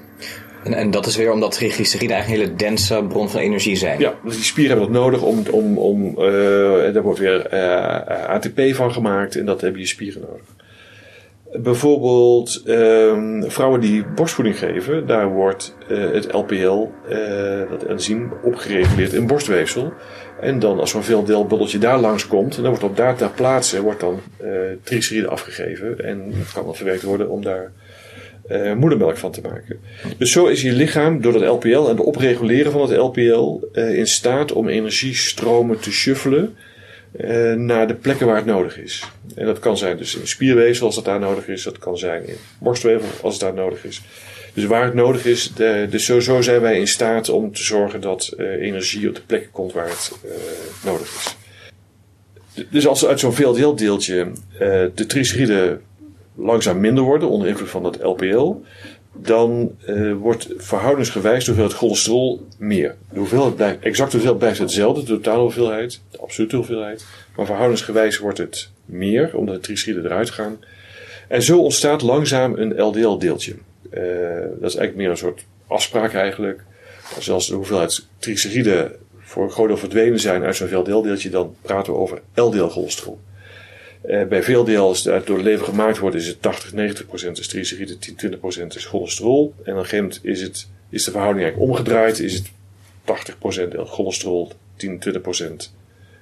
En, 0.64 0.74
en 0.74 0.92
dat 0.92 1.06
is 1.06 1.16
weer 1.16 1.32
omdat 1.32 1.52
triglyceriden 1.52 2.16
eigenlijk 2.16 2.44
een 2.44 2.50
hele 2.50 2.60
dense 2.60 3.04
bron 3.10 3.30
van 3.30 3.40
energie 3.40 3.76
zijn. 3.76 4.00
Ja, 4.00 4.14
dus 4.24 4.36
die 4.36 4.44
spieren 4.44 4.78
hebben 4.78 4.94
dat 4.94 5.04
nodig 5.04 5.22
om, 5.22 5.44
om, 5.52 5.78
om 5.78 6.08
uh, 6.08 6.94
daar 6.94 7.02
wordt 7.02 7.20
weer 7.20 7.54
uh, 7.54 8.30
ATP 8.30 8.62
van 8.76 8.94
gemaakt 8.94 9.36
en 9.36 9.46
dat 9.46 9.62
hebben 9.62 9.82
je 9.82 9.88
spieren 9.88 10.22
nodig. 10.22 10.46
Bijvoorbeeld 11.54 12.64
um, 12.68 13.52
vrouwen 13.52 13.80
die 13.80 14.06
borstvoeding 14.06 14.58
geven, 14.58 15.08
daar 15.08 15.30
wordt 15.30 15.76
uh, 15.90 16.12
het 16.12 16.34
LPL, 16.34 16.88
dat 17.70 17.84
enzym, 17.84 18.32
opgereguleerd 18.44 19.14
in 19.14 19.28
borstweefsel. 19.28 19.94
En 20.42 20.60
dan 20.60 20.80
als 20.80 20.90
zo'n 20.90 21.04
veel 21.04 21.48
daar 21.80 22.00
langs 22.00 22.28
komt, 22.28 22.56
dan 22.56 22.66
wordt 22.66 22.84
op 22.84 22.96
daar 22.96 23.16
ter 23.16 23.30
plaatse 23.30 23.82
wordt 23.82 24.00
dan 24.00 24.20
uh, 24.42 24.50
triglyceride 24.84 25.28
afgegeven. 25.28 26.06
En 26.06 26.34
dat 26.38 26.52
kan 26.54 26.66
dan 26.66 26.76
verwerkt 26.76 27.04
worden 27.04 27.30
om 27.30 27.44
daar 27.44 27.72
moedermelk 28.76 29.18
van 29.18 29.32
te 29.32 29.42
maken. 29.42 29.80
Dus 30.18 30.32
zo 30.32 30.46
is 30.46 30.62
je 30.62 30.72
lichaam 30.72 31.22
door 31.22 31.34
dat 31.34 31.42
LPL 31.42 31.90
en 31.90 31.96
de 31.96 32.04
opreguleren 32.04 32.72
van 32.72 32.82
het 32.82 32.98
LPL 32.98 33.60
in 33.74 34.08
staat 34.08 34.52
om 34.52 34.68
energiestromen 34.68 35.80
te 35.80 35.92
shuffelen 35.92 36.56
uh, 37.20 37.54
naar 37.54 37.88
de 37.88 37.94
plekken 37.94 38.28
waar 38.28 38.36
het 38.36 38.46
nodig 38.46 38.78
is. 38.78 39.04
En 39.36 39.46
dat 39.46 39.60
kan 39.60 39.78
zijn 39.78 39.98
dus 39.98 40.16
in 40.16 40.28
spierweefsel 40.28 40.86
als 40.86 40.96
dat 40.96 41.06
daar 41.06 41.20
nodig 41.20 41.48
is. 41.48 41.64
Dat 41.64 41.78
kan 41.78 41.98
zijn 41.98 42.28
in 42.28 42.36
borstweefsel 42.60 43.10
als 43.22 43.34
het 43.34 43.42
daar 43.42 43.54
nodig 43.54 43.86
is. 43.86 44.02
Dus 44.54 44.66
waar 44.66 44.86
het 44.86 44.94
nodig 44.94 45.26
is, 45.26 45.54
de, 45.54 45.88
dus 45.90 46.06
zo, 46.06 46.42
zijn 46.42 46.62
wij 46.62 46.80
in 46.80 46.88
staat 46.88 47.30
om 47.30 47.54
te 47.54 47.64
zorgen 47.64 48.02
dat 48.02 48.34
uh, 48.38 48.48
energie 48.48 49.08
op 49.08 49.16
de 49.16 49.22
plekken 49.22 49.52
komt 49.52 49.74
waar 49.74 49.88
het 49.88 50.12
uh, 50.26 50.32
nodig 50.84 51.08
is. 51.16 51.36
Dus 52.70 52.88
als 52.88 53.06
uit 53.06 53.20
zo'n 53.20 53.34
VLDL-deeltje 53.34 54.32
uh, 54.54 54.60
de 54.60 55.06
triglyceriden 55.08 55.82
langzaam 56.36 56.80
minder 56.80 57.04
worden 57.04 57.30
onder 57.30 57.48
invloed 57.48 57.70
van 57.70 57.84
dat 57.84 58.04
LPL, 58.04 58.56
dan 59.14 59.76
wordt 60.20 60.48
verhoudingsgewijs 60.58 61.46
de 61.46 61.52
hoeveelheid 61.52 61.80
cholesterol 61.80 62.48
meer. 62.58 62.96
De 63.12 63.20
hoeveelheid 63.20 63.56
blijft, 63.56 63.80
exact 63.80 64.12
hoeveelheid 64.12 64.40
blijft 64.40 64.60
hetzelfde, 64.60 65.02
de 65.02 65.08
totale 65.08 65.42
hoeveelheid, 65.42 66.02
de 66.12 66.18
absolute 66.18 66.56
hoeveelheid, 66.56 67.06
maar 67.36 67.46
verhoudingsgewijs 67.46 68.18
wordt 68.18 68.38
het 68.38 68.70
meer, 68.86 69.36
omdat 69.36 69.56
de 69.56 69.62
triglyceriden 69.62 70.12
eruit 70.12 70.30
gaan. 70.30 70.60
En 71.28 71.42
zo 71.44 71.60
ontstaat 71.60 72.02
langzaam 72.02 72.56
een 72.58 72.82
LDL-deeltje. 72.82 73.52
Uh, 73.52 74.02
dat 74.60 74.70
is 74.70 74.76
eigenlijk 74.76 74.96
meer 74.96 75.10
een 75.10 75.18
soort 75.18 75.44
afspraak 75.68 76.14
eigenlijk. 76.14 76.64
Als 77.16 77.48
de 77.48 77.56
hoeveelheid 77.56 78.06
triglyceriden 78.18 78.92
voor 79.20 79.44
een 79.44 79.52
groot 79.52 79.68
deel 79.68 79.78
verdwenen 79.78 80.20
zijn 80.20 80.44
uit 80.44 80.56
zo'n 80.56 80.68
VLDL-deeltje, 80.68 81.30
dan 81.30 81.56
praten 81.62 81.94
we 81.94 82.00
over 82.00 82.22
LDL-cholesterol. 82.34 83.20
Uh, 84.06 84.24
bij 84.24 84.44
VLDL, 84.44 84.78
als 84.78 85.04
het 85.04 85.26
door 85.26 85.38
de 85.38 85.44
lever 85.44 85.66
gemaakt 85.66 85.98
wordt, 85.98 86.16
is 86.16 86.28
het 86.28 86.42
80, 86.42 86.74
90 86.74 87.06
procent 87.06 87.40
is 87.40 87.48
triglyceriden, 87.48 88.00
10, 88.00 88.16
20 88.16 88.40
procent 88.40 88.76
is 88.76 88.86
cholesterol. 88.86 89.54
En 89.64 89.74
op 89.74 89.80
een 89.80 89.86
gegeven 89.86 90.12
is, 90.22 90.42
het, 90.42 90.68
is 90.90 91.04
de 91.04 91.12
verhouding 91.12 91.44
eigenlijk 91.44 91.72
omgedraaid, 91.72 92.20
is 92.20 92.34
het 92.34 92.52
80 93.04 93.38
procent 93.38 93.76
cholesterol, 93.78 94.52
10, 94.76 95.00
20 95.00 95.22
procent 95.22 95.74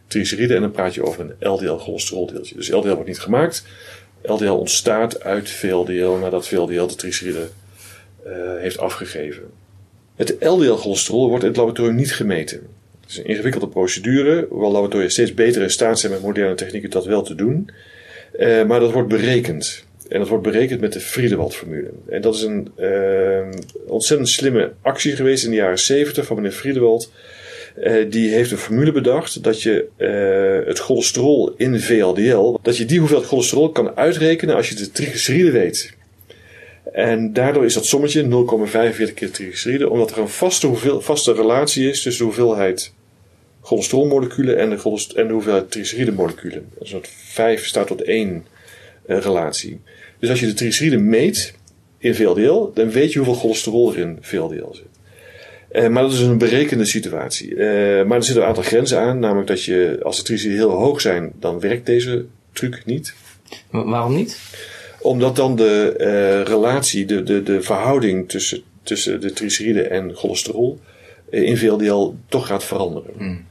triglyceriden. 0.07 0.55
En 0.55 0.61
dan 0.61 0.71
praat 0.71 0.93
je 0.93 1.03
over 1.03 1.21
een 1.21 1.49
LDL-cholesteroldeeltje. 1.51 2.55
Dus 2.55 2.69
LDL 2.69 2.93
wordt 2.93 3.07
niet 3.07 3.19
gemaakt, 3.19 3.65
LDL 4.21 4.49
ontstaat 4.51 5.23
uit 5.23 5.49
VLDL 5.49 6.17
nadat 6.21 6.47
VLDL 6.47 6.85
de 6.85 6.95
triglyceriden 6.95 7.49
uh, 8.27 8.33
heeft 8.57 8.77
afgegeven. 8.77 9.43
Het 10.15 10.35
LDL-cholesterol 10.39 11.29
wordt 11.29 11.43
in 11.43 11.49
het 11.49 11.57
laboratorium 11.57 11.95
niet 11.95 12.13
gemeten. 12.13 12.67
Het 13.09 13.17
is 13.17 13.23
een 13.23 13.29
ingewikkelde 13.29 13.67
procedure, 13.67 14.45
hoewel 14.49 14.71
laboratoria 14.71 15.09
steeds 15.09 15.33
beter 15.33 15.61
in 15.61 15.69
staat 15.69 15.99
zijn 15.99 16.11
met 16.11 16.21
moderne 16.21 16.55
technieken 16.55 16.89
dat 16.89 17.05
wel 17.05 17.21
te 17.21 17.35
doen. 17.35 17.69
Uh, 18.39 18.65
maar 18.65 18.79
dat 18.79 18.91
wordt 18.91 19.07
berekend. 19.07 19.85
En 20.09 20.19
dat 20.19 20.27
wordt 20.27 20.43
berekend 20.43 20.81
met 20.81 20.93
de 20.93 20.99
Friedewald-formule. 20.99 21.89
En 22.09 22.21
dat 22.21 22.35
is 22.35 22.41
een 22.41 22.71
uh, 22.79 23.47
ontzettend 23.87 24.29
slimme 24.29 24.71
actie 24.81 25.15
geweest 25.15 25.43
in 25.43 25.49
de 25.49 25.55
jaren 25.55 25.79
70 25.79 26.25
van 26.25 26.35
meneer 26.35 26.51
Friedewald. 26.51 27.11
Uh, 27.83 28.09
die 28.09 28.29
heeft 28.29 28.51
een 28.51 28.57
formule 28.57 28.91
bedacht 28.91 29.43
dat 29.43 29.61
je 29.61 29.87
het 30.65 30.79
cholesterol 30.79 31.53
in 31.57 31.79
VLDL, 31.79 32.57
dat 32.61 32.77
je 32.77 32.85
die 32.85 32.99
hoeveelheid 32.99 33.29
cholesterol 33.29 33.71
kan 33.71 33.95
uitrekenen 33.95 34.55
als 34.55 34.69
je 34.69 34.75
de 34.75 34.91
triglyceriden 34.91 35.53
weet. 35.53 35.93
En 36.93 37.33
daardoor 37.33 37.65
is 37.65 37.73
dat 37.73 37.85
sommetje 37.85 38.23
0,45 38.23 39.13
keer 39.13 39.31
triglyceriden, 39.31 39.89
omdat 39.89 40.11
er 40.11 40.17
een 40.17 40.29
vaste, 40.29 40.67
hoeveel, 40.67 41.01
vaste 41.01 41.33
relatie 41.33 41.89
is 41.89 42.01
tussen 42.01 42.25
de 42.25 42.33
hoeveelheid 42.33 42.97
cholesterolmoleculen 43.69 44.57
en 44.57 44.69
de, 44.69 45.05
en 45.15 45.27
de 45.27 45.33
hoeveelheid 45.33 45.71
triglyceridemoleculen. 45.71 46.69
Dus 46.79 46.91
dat 46.91 47.07
5 47.07 47.65
staat 47.65 47.87
tot 47.87 48.01
1 48.01 48.45
uh, 49.07 49.19
relatie. 49.19 49.79
Dus 50.19 50.29
als 50.29 50.39
je 50.39 50.45
de 50.45 50.53
triglyceriden 50.53 51.09
meet 51.09 51.53
in 51.97 52.15
VLDL, 52.15 52.71
dan 52.73 52.91
weet 52.91 53.13
je 53.13 53.19
hoeveel 53.19 53.37
cholesterol 53.37 53.93
er 53.93 53.99
in 53.99 54.17
VLDL 54.21 54.71
zit. 54.71 54.85
Uh, 55.71 55.87
maar 55.87 56.03
dat 56.03 56.11
is 56.11 56.19
een 56.19 56.37
berekende 56.37 56.85
situatie. 56.85 57.49
Uh, 57.49 57.57
maar 58.05 58.17
er 58.17 58.23
zitten 58.23 58.41
een 58.41 58.49
aantal 58.49 58.63
grenzen 58.63 58.99
aan. 58.99 59.19
Namelijk 59.19 59.47
dat 59.47 59.63
je, 59.63 59.99
als 60.03 60.17
de 60.17 60.23
triglyceriden 60.23 60.67
heel 60.67 60.77
hoog 60.77 61.01
zijn, 61.01 61.31
dan 61.39 61.59
werkt 61.59 61.85
deze 61.85 62.25
truc 62.51 62.81
niet. 62.85 63.13
waarom 63.71 64.15
niet? 64.15 64.39
Omdat 65.01 65.35
dan 65.35 65.55
de 65.55 65.95
uh, 65.97 66.47
relatie, 66.47 67.05
de, 67.05 67.23
de, 67.23 67.43
de 67.43 67.61
verhouding 67.61 68.29
tussen, 68.29 68.61
tussen 68.83 69.21
de 69.21 69.33
triglyceriden 69.33 69.89
en 69.89 70.15
cholesterol 70.15 70.79
in 71.29 71.57
VLDL 71.57 72.13
toch 72.27 72.47
gaat 72.47 72.63
veranderen. 72.63 73.13
Mm. 73.17 73.47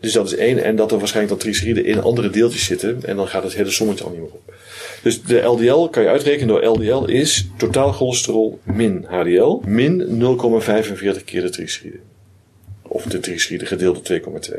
Dus 0.00 0.12
dat 0.12 0.26
is 0.26 0.36
één. 0.36 0.62
En 0.64 0.76
dat 0.76 0.92
er 0.92 0.98
waarschijnlijk 0.98 1.34
dan 1.34 1.42
triglyceriden 1.42 1.84
in 1.84 2.02
andere 2.02 2.30
deeltjes 2.30 2.64
zitten. 2.64 3.00
En 3.04 3.16
dan 3.16 3.28
gaat 3.28 3.42
het 3.42 3.54
hele 3.54 3.70
sommetje 3.70 4.04
al 4.04 4.10
niet 4.10 4.20
meer 4.20 4.30
op. 4.32 4.54
Dus 5.02 5.22
de 5.22 5.40
LDL 5.40 5.84
kan 5.84 6.02
je 6.02 6.08
uitrekenen 6.08 6.48
door 6.48 6.64
LDL 6.64 7.04
is 7.04 7.48
totaal 7.56 7.92
cholesterol 7.92 8.58
min 8.62 9.04
HDL 9.08 9.60
min 9.66 10.00
0,45 10.00 11.24
keer 11.24 11.42
de 11.42 11.50
triglyceriden. 11.50 12.00
Of 12.82 13.04
de 13.04 13.20
triglyceriden 13.20 13.66
gedeeld 13.66 14.06
door 14.06 14.20
2,2. 14.20 14.54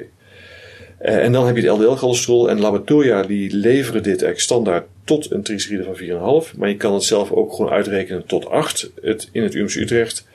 Uh, 1.01 1.23
en 1.23 1.31
dan 1.31 1.45
heb 1.45 1.55
je 1.55 1.61
het 1.61 1.77
LDL-cholesterol 1.77 2.49
en 2.49 2.59
laboratoria 2.59 3.23
die 3.23 3.55
leveren 3.55 4.03
dit 4.03 4.21
eigenlijk 4.21 4.39
standaard 4.39 4.85
tot 5.03 5.31
een 5.31 5.43
triglyceride 5.43 5.83
van 5.83 6.43
4,5. 6.45 6.57
Maar 6.57 6.69
je 6.69 6.77
kan 6.77 6.93
het 6.93 7.03
zelf 7.03 7.31
ook 7.31 7.53
gewoon 7.53 7.71
uitrekenen 7.71 8.25
tot 8.25 8.49
8 8.49 8.91
het, 9.01 9.29
in 9.31 9.43
het 9.43 9.53
UMC 9.53 9.75
Utrecht. 9.75 10.27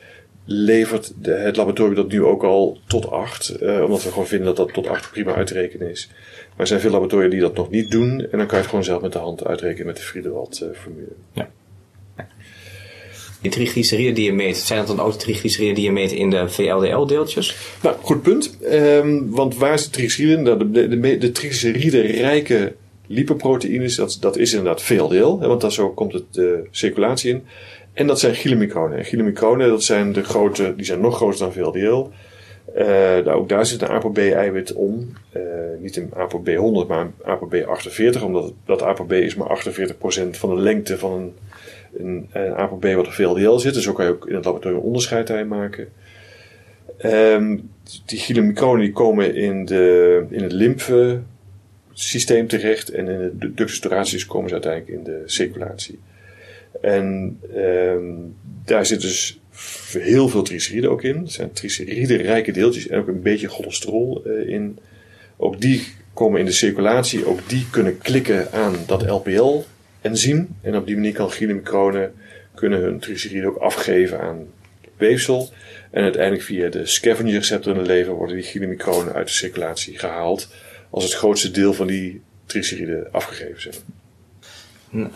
Levert 0.51 1.13
de, 1.21 1.31
het 1.31 1.57
laboratorium 1.57 1.95
dat 1.95 2.09
nu 2.09 2.25
ook 2.25 2.43
al 2.43 2.79
tot 2.87 3.11
8. 3.11 3.57
Uh, 3.63 3.83
omdat 3.83 4.03
we 4.03 4.11
gewoon 4.11 4.27
vinden 4.27 4.47
dat 4.47 4.57
dat 4.57 4.73
tot 4.73 4.87
8 4.87 5.11
prima 5.11 5.35
uit 5.35 5.47
te 5.47 5.55
rekenen 5.55 5.91
is. 5.91 6.09
Maar 6.49 6.61
er 6.61 6.67
zijn 6.67 6.81
veel 6.81 6.91
laboratoria 6.91 7.29
die 7.29 7.41
dat 7.41 7.55
nog 7.55 7.71
niet 7.71 7.91
doen. 7.91 8.11
En 8.11 8.39
dan 8.39 8.47
kan 8.47 8.49
je 8.49 8.57
het 8.57 8.67
gewoon 8.67 8.85
zelf 8.85 9.03
met 9.03 9.13
de 9.13 9.19
hand 9.19 9.45
uitrekenen 9.45 9.87
met 9.87 9.97
de 9.97 10.03
Friedewald-formule. 10.03 11.13
ja. 11.33 11.51
Die 14.15 14.33
meet, 14.33 14.57
zijn 14.57 14.79
dat 14.79 14.97
dan 14.97 15.07
ook 15.07 15.13
de 15.13 15.19
triglyceriden 15.19 15.75
die 15.75 15.85
je 15.85 15.93
meet 15.93 16.13
in 16.13 16.31
de 16.31 16.49
VLDL-deeltjes? 16.49 17.57
Nou, 17.83 17.97
goed 18.01 18.23
punt. 18.23 18.59
Um, 18.73 19.31
want 19.31 19.57
waar 19.57 19.75
is 19.75 19.85
de 19.85 19.91
triglyceriden? 19.91 20.43
Nou, 20.43 20.59
de, 20.59 20.89
de, 20.89 21.01
de, 21.01 21.19
de 21.19 21.33
triglyceride-rijke 21.33 22.75
lipoproteïnes, 23.07 23.95
dat, 23.95 24.17
dat 24.21 24.37
is 24.37 24.53
inderdaad 24.53 24.83
VLDL. 24.83 25.39
Hè, 25.41 25.47
want 25.47 25.61
daar 25.61 25.73
zo 25.73 25.91
komt 25.91 26.13
het 26.13 26.25
de 26.31 26.67
circulatie 26.71 27.31
in. 27.31 27.45
En 27.99 28.07
dat 28.07 28.21
zijn 28.21 28.35
chylomicronen. 28.35 28.99
En 28.99 29.05
chylomicronen, 29.05 29.69
dat 29.69 29.83
zijn 29.83 30.13
de 30.13 30.23
grote, 30.23 30.75
die 30.77 30.85
zijn 30.85 31.01
nog 31.01 31.17
groter 31.17 31.39
dan 31.39 31.53
VLDL. 31.53 32.09
Uh, 32.77 33.37
ook 33.37 33.49
daar 33.49 33.67
zit 33.67 33.83
een 33.83 33.89
ApoB-eiwit 33.89 34.73
om. 34.73 35.13
Uh, 35.37 35.43
niet 35.81 35.97
een 35.97 36.11
ApoB100, 36.11 36.87
maar 36.89 37.01
een 37.01 37.13
ApoB48. 37.39 38.23
Omdat 38.23 38.53
dat 38.65 38.83
ApoB 38.83 39.13
is 39.13 39.35
maar 39.35 39.65
48% 39.65 40.31
van 40.31 40.55
de 40.55 40.61
lengte 40.61 40.99
van 40.99 41.33
een, 41.97 42.29
een, 42.33 42.55
ApoB 42.55 42.85
wat 42.85 43.07
op 43.07 43.13
VLDL 43.13 43.57
zit. 43.57 43.75
Dus 43.75 43.85
zo 43.85 43.93
kan 43.93 44.05
je 44.05 44.11
ook 44.11 44.29
in 44.29 44.35
het 44.35 44.45
laboratorium 44.45 44.83
onderscheid 44.83 45.27
daarin 45.27 45.49
maken. 45.49 45.89
Um, 47.05 47.71
die 48.07 48.19
chylomicronen 48.19 48.81
die 48.81 48.93
komen 48.93 49.35
in, 49.35 49.65
de, 49.65 50.25
in 50.31 50.43
het 50.43 50.53
lymfesysteem 50.53 52.47
terecht. 52.47 52.91
En 52.91 53.09
in 53.09 53.39
de 53.39 53.55
ductus 53.55 54.27
komen 54.27 54.49
ze 54.49 54.55
uiteindelijk 54.55 54.99
in 54.99 55.05
de 55.05 55.23
circulatie. 55.25 55.99
En 56.81 57.39
um, 57.57 58.35
daar 58.65 58.87
zit 58.87 59.01
dus 59.01 59.41
heel 59.93 60.29
veel 60.29 60.43
triglyceriden 60.43 60.91
ook 60.91 61.03
in. 61.03 61.17
Er 61.17 61.31
zijn 61.31 61.53
triglyceride-rijke 61.53 62.53
deeltjes 62.53 62.89
en 62.89 62.99
ook 62.99 63.09
een 63.09 63.23
beetje 63.23 63.49
cholesterol 63.49 64.23
uh, 64.27 64.49
in. 64.49 64.79
Ook 65.37 65.61
die 65.61 65.87
komen 66.15 66.41
in 66.41 66.47
de 66.47 66.53
circulatie. 66.53 67.27
Ook 67.27 67.49
die 67.49 67.67
kunnen 67.71 67.99
klikken 67.99 68.53
aan 68.53 68.75
dat 68.87 69.09
LPL-enzym. 69.11 70.49
En 70.61 70.77
op 70.77 70.87
die 70.87 70.95
manier 70.95 71.13
kan 71.13 71.31
chylomicronen 71.31 72.13
kunnen 72.55 72.81
hun 72.81 72.99
triglyceriden 72.99 73.51
ook 73.51 73.57
afgeven 73.57 74.21
aan 74.21 74.47
weefsel. 74.97 75.49
En 75.91 76.03
uiteindelijk 76.03 76.43
via 76.43 76.69
de 76.69 76.87
scavenger 76.87 77.33
receptor 77.33 77.73
in 77.73 77.83
de 77.83 77.87
lever 77.87 78.13
worden 78.13 78.37
die 78.37 78.45
chylomicronen 78.45 79.15
uit 79.15 79.27
de 79.27 79.33
circulatie 79.33 79.99
gehaald. 79.99 80.49
Als 80.91 81.05
het 81.05 81.13
grootste 81.13 81.51
deel 81.51 81.73
van 81.73 81.87
die 81.87 82.21
triglyceriden 82.47 83.13
afgegeven 83.13 83.61
zijn. 83.61 83.75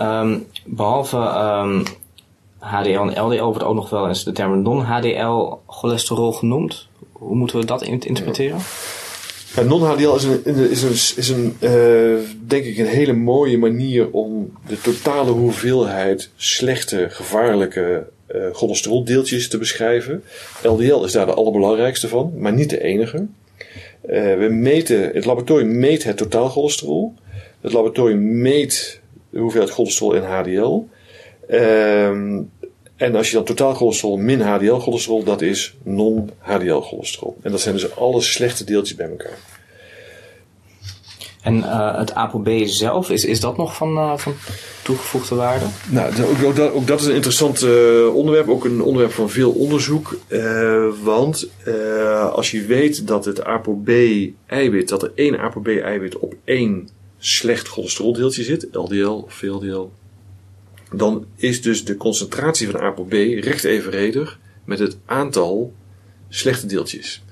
Um, 0.00 0.46
behalve 0.64 1.16
HDL 2.58 3.08
en 3.08 3.22
LDL 3.22 3.42
wordt 3.42 3.62
ook 3.62 3.74
nog 3.74 3.90
wel 3.90 4.08
eens 4.08 4.24
de 4.24 4.32
term 4.32 4.62
non-HDL 4.62 5.52
cholesterol 5.66 6.32
genoemd. 6.32 6.88
Hoe 7.12 7.36
moeten 7.36 7.58
we 7.58 7.64
dat 7.64 7.82
interpreteren? 7.82 8.58
Non-HDL 9.66 10.14
is, 10.14 10.24
een, 10.24 10.44
is, 10.70 10.82
een, 10.82 11.18
is 11.18 11.28
een, 11.28 11.56
uh, 11.60 12.28
denk 12.46 12.64
ik 12.64 12.78
een 12.78 12.86
hele 12.86 13.12
mooie 13.12 13.58
manier 13.58 14.10
om 14.10 14.52
de 14.66 14.80
totale 14.80 15.30
hoeveelheid 15.30 16.30
slechte, 16.36 17.06
gevaarlijke 17.10 18.06
uh, 18.34 18.42
cholesteroldeeltjes 18.52 19.48
te 19.48 19.58
beschrijven. 19.58 20.24
LDL 20.62 21.04
is 21.04 21.12
daar 21.12 21.26
de 21.26 21.34
allerbelangrijkste 21.34 22.08
van, 22.08 22.32
maar 22.36 22.52
niet 22.52 22.70
de 22.70 22.82
enige. 22.82 23.16
Uh, 23.16 23.28
we 24.38 24.48
meten, 24.50 25.10
het 25.14 25.24
laboratorium 25.24 25.78
meet 25.78 26.04
het 26.04 26.16
totaal 26.16 26.48
cholesterol. 26.48 27.14
Het 27.60 27.72
laboratorium 27.72 28.40
meet 28.40 29.00
de 29.32 29.38
hoeveelheid 29.38 29.72
cholesterol 29.72 30.14
in 30.14 30.22
HDL. 30.22 30.86
Um, 31.50 32.50
en 32.96 33.14
als 33.14 33.28
je 33.28 33.34
dan 33.34 33.44
totaal 33.44 33.74
cholesterol 33.74 34.16
min 34.16 34.40
HDL 34.40 34.74
cholesterol, 34.74 35.24
dat 35.24 35.42
is 35.42 35.76
non-HDL 35.82 36.80
cholesterol. 36.80 37.36
En 37.42 37.50
dat 37.50 37.60
zijn 37.60 37.74
dus 37.74 37.96
alle 37.96 38.20
slechte 38.20 38.64
deeltjes 38.64 38.96
bij 38.96 39.08
elkaar. 39.08 39.38
En 41.42 41.56
uh, 41.56 41.98
het 41.98 42.14
ApoB 42.14 42.48
zelf, 42.64 43.10
is, 43.10 43.24
is 43.24 43.40
dat 43.40 43.56
nog 43.56 43.76
van, 43.76 43.96
uh, 43.96 44.16
van 44.16 44.34
toegevoegde 44.82 45.34
waarde? 45.34 45.64
Nou, 45.90 46.22
ook, 46.22 46.44
ook, 46.44 46.56
dat, 46.56 46.72
ook 46.72 46.86
dat 46.86 47.00
is 47.00 47.06
een 47.06 47.14
interessant 47.14 47.62
uh, 47.62 48.14
onderwerp. 48.14 48.48
Ook 48.48 48.64
een 48.64 48.82
onderwerp 48.82 49.12
van 49.12 49.30
veel 49.30 49.50
onderzoek. 49.50 50.18
want 51.02 51.48
als 52.32 52.50
je 52.50 52.64
weet 52.64 53.06
dat 53.06 53.24
het 53.24 53.44
ApoB-eiwit, 53.44 54.88
dat 54.88 55.02
er 55.02 55.12
één 55.14 55.38
ApoB-eiwit 55.38 56.18
op 56.18 56.34
één 56.44 56.88
slecht 57.24 57.68
cholesteroldeeltje 57.68 58.42
zit, 58.42 58.68
LDL 58.72 59.22
of 59.24 59.34
VLDL, 59.34 59.88
dan 60.92 61.26
is 61.36 61.62
dus 61.62 61.84
de 61.84 61.96
concentratie 61.96 62.70
van 62.70 62.80
ApoB 62.80 63.12
recht 63.40 63.64
evenredig 63.64 64.38
met 64.64 64.78
het 64.78 64.96
aantal 65.04 65.74
slechte 66.28 66.66
deeltjes. 66.66 67.22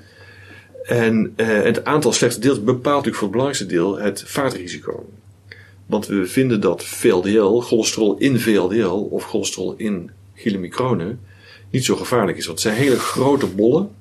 En 0.84 1.32
uh, 1.36 1.46
het 1.46 1.84
aantal 1.84 2.12
slechte 2.12 2.40
deeltjes 2.40 2.64
bepaalt 2.64 3.04
natuurlijk 3.04 3.16
voor 3.16 3.28
het 3.28 3.36
belangrijkste 3.36 3.74
deel 3.74 3.98
het 3.98 4.22
vaatrisico. 4.26 5.08
Want 5.86 6.06
we 6.06 6.26
vinden 6.26 6.60
dat 6.60 6.84
VLDL, 6.84 7.58
cholesterol 7.58 8.18
in 8.18 8.40
VLDL 8.40 9.08
of 9.10 9.24
cholesterol 9.24 9.74
in 9.76 10.10
chylomicronen, 10.34 11.20
niet 11.70 11.84
zo 11.84 11.96
gevaarlijk 11.96 12.38
is. 12.38 12.46
Want 12.46 12.62
het 12.62 12.72
zijn 12.72 12.82
hele 12.82 12.98
grote 12.98 13.46
bollen, 13.46 13.82
eh, 13.82 13.99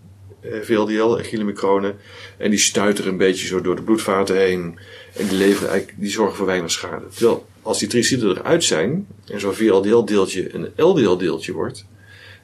VLDL 0.61 1.15
en 1.17 1.23
chylomicronen, 1.23 1.95
en 2.37 2.49
die 2.49 2.59
stuiteren 2.59 3.11
een 3.11 3.17
beetje 3.17 3.47
zo 3.47 3.61
door 3.61 3.75
de 3.75 3.81
bloedvaten 3.81 4.37
heen. 4.37 4.79
En 5.13 5.27
die, 5.27 5.37
leveren 5.37 5.85
die 5.95 6.09
zorgen 6.09 6.35
voor 6.35 6.45
weinig 6.45 6.71
schade. 6.71 7.05
Terwijl 7.13 7.45
als 7.61 7.79
die 7.79 7.87
triciden 7.87 8.37
eruit 8.37 8.63
zijn 8.63 9.07
en 9.25 9.39
zo'n 9.39 9.53
VLDL-deeltje 9.53 10.55
een 10.55 10.71
LDL-deeltje 10.75 11.53
wordt, 11.53 11.85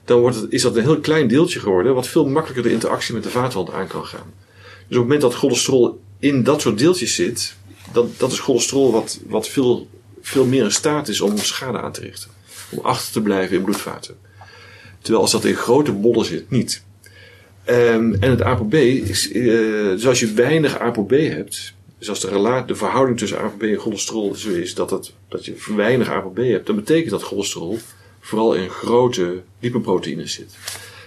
dan 0.06 0.20
wordt 0.20 0.36
het, 0.36 0.52
is 0.52 0.62
dat 0.62 0.76
een 0.76 0.84
heel 0.84 1.00
klein 1.00 1.28
deeltje 1.28 1.60
geworden 1.60 1.94
wat 1.94 2.08
veel 2.08 2.26
makkelijker 2.26 2.64
de 2.64 2.72
interactie 2.72 3.14
met 3.14 3.24
de 3.24 3.30
vaatwand 3.30 3.72
aan 3.72 3.88
kan 3.88 4.06
gaan. 4.06 4.34
Dus 4.64 4.78
op 4.78 4.90
het 4.90 4.98
moment 4.98 5.22
dat 5.22 5.36
cholesterol 5.36 6.02
in 6.20 6.44
dat 6.44 6.62
soort 6.62 6.78
deeltjes 6.78 7.16
zit, 7.16 7.56
dat, 7.94 8.20
dat 8.20 8.32
is 8.32 8.40
cholesterol 8.40 8.92
wat, 8.92 9.20
wat 9.28 9.48
veel, 9.48 9.88
veel 10.22 10.46
meer 10.46 10.64
in 10.64 10.72
staat 10.72 11.08
is 11.08 11.22
om 11.22 11.38
schade 11.38 11.80
aan 11.80 11.92
te 11.92 12.02
richten. 12.02 12.30
Om 12.70 12.80
achter 12.82 13.12
te 13.12 13.22
blijven 13.22 13.58
in 13.58 13.64
bloedvaten. 13.64 14.16
Terwijl 15.00 15.24
als 15.24 15.32
dat 15.32 15.46
in 15.46 15.56
grote 15.56 15.92
bollen 15.92 16.26
zit, 16.26 16.50
niet. 16.50 16.84
Um, 17.70 18.14
en 18.14 18.30
het 18.30 18.42
ApoB 18.42 18.74
is, 18.74 19.32
uh, 19.32 19.90
dus 19.90 20.08
als 20.08 20.20
je 20.20 20.34
weinig 20.34 20.80
ApoB 20.80 21.10
hebt, 21.10 21.74
dus 21.98 22.10
als 22.10 22.20
de, 22.20 22.30
relatie, 22.30 22.68
de 22.68 22.76
verhouding 22.76 23.18
tussen 23.18 23.40
ApoB 23.40 23.62
en 23.62 23.78
cholesterol 23.78 24.36
zo 24.36 24.50
is 24.50 24.74
dat, 24.74 25.14
dat 25.30 25.46
je 25.46 25.56
weinig 25.76 26.10
ApoB 26.10 26.38
hebt, 26.38 26.66
dan 26.66 26.76
betekent 26.76 27.10
dat 27.10 27.24
cholesterol 27.24 27.78
vooral 28.20 28.54
in 28.54 28.70
grote 28.70 29.42
lipoproteïnes 29.60 30.34
zit. 30.34 30.56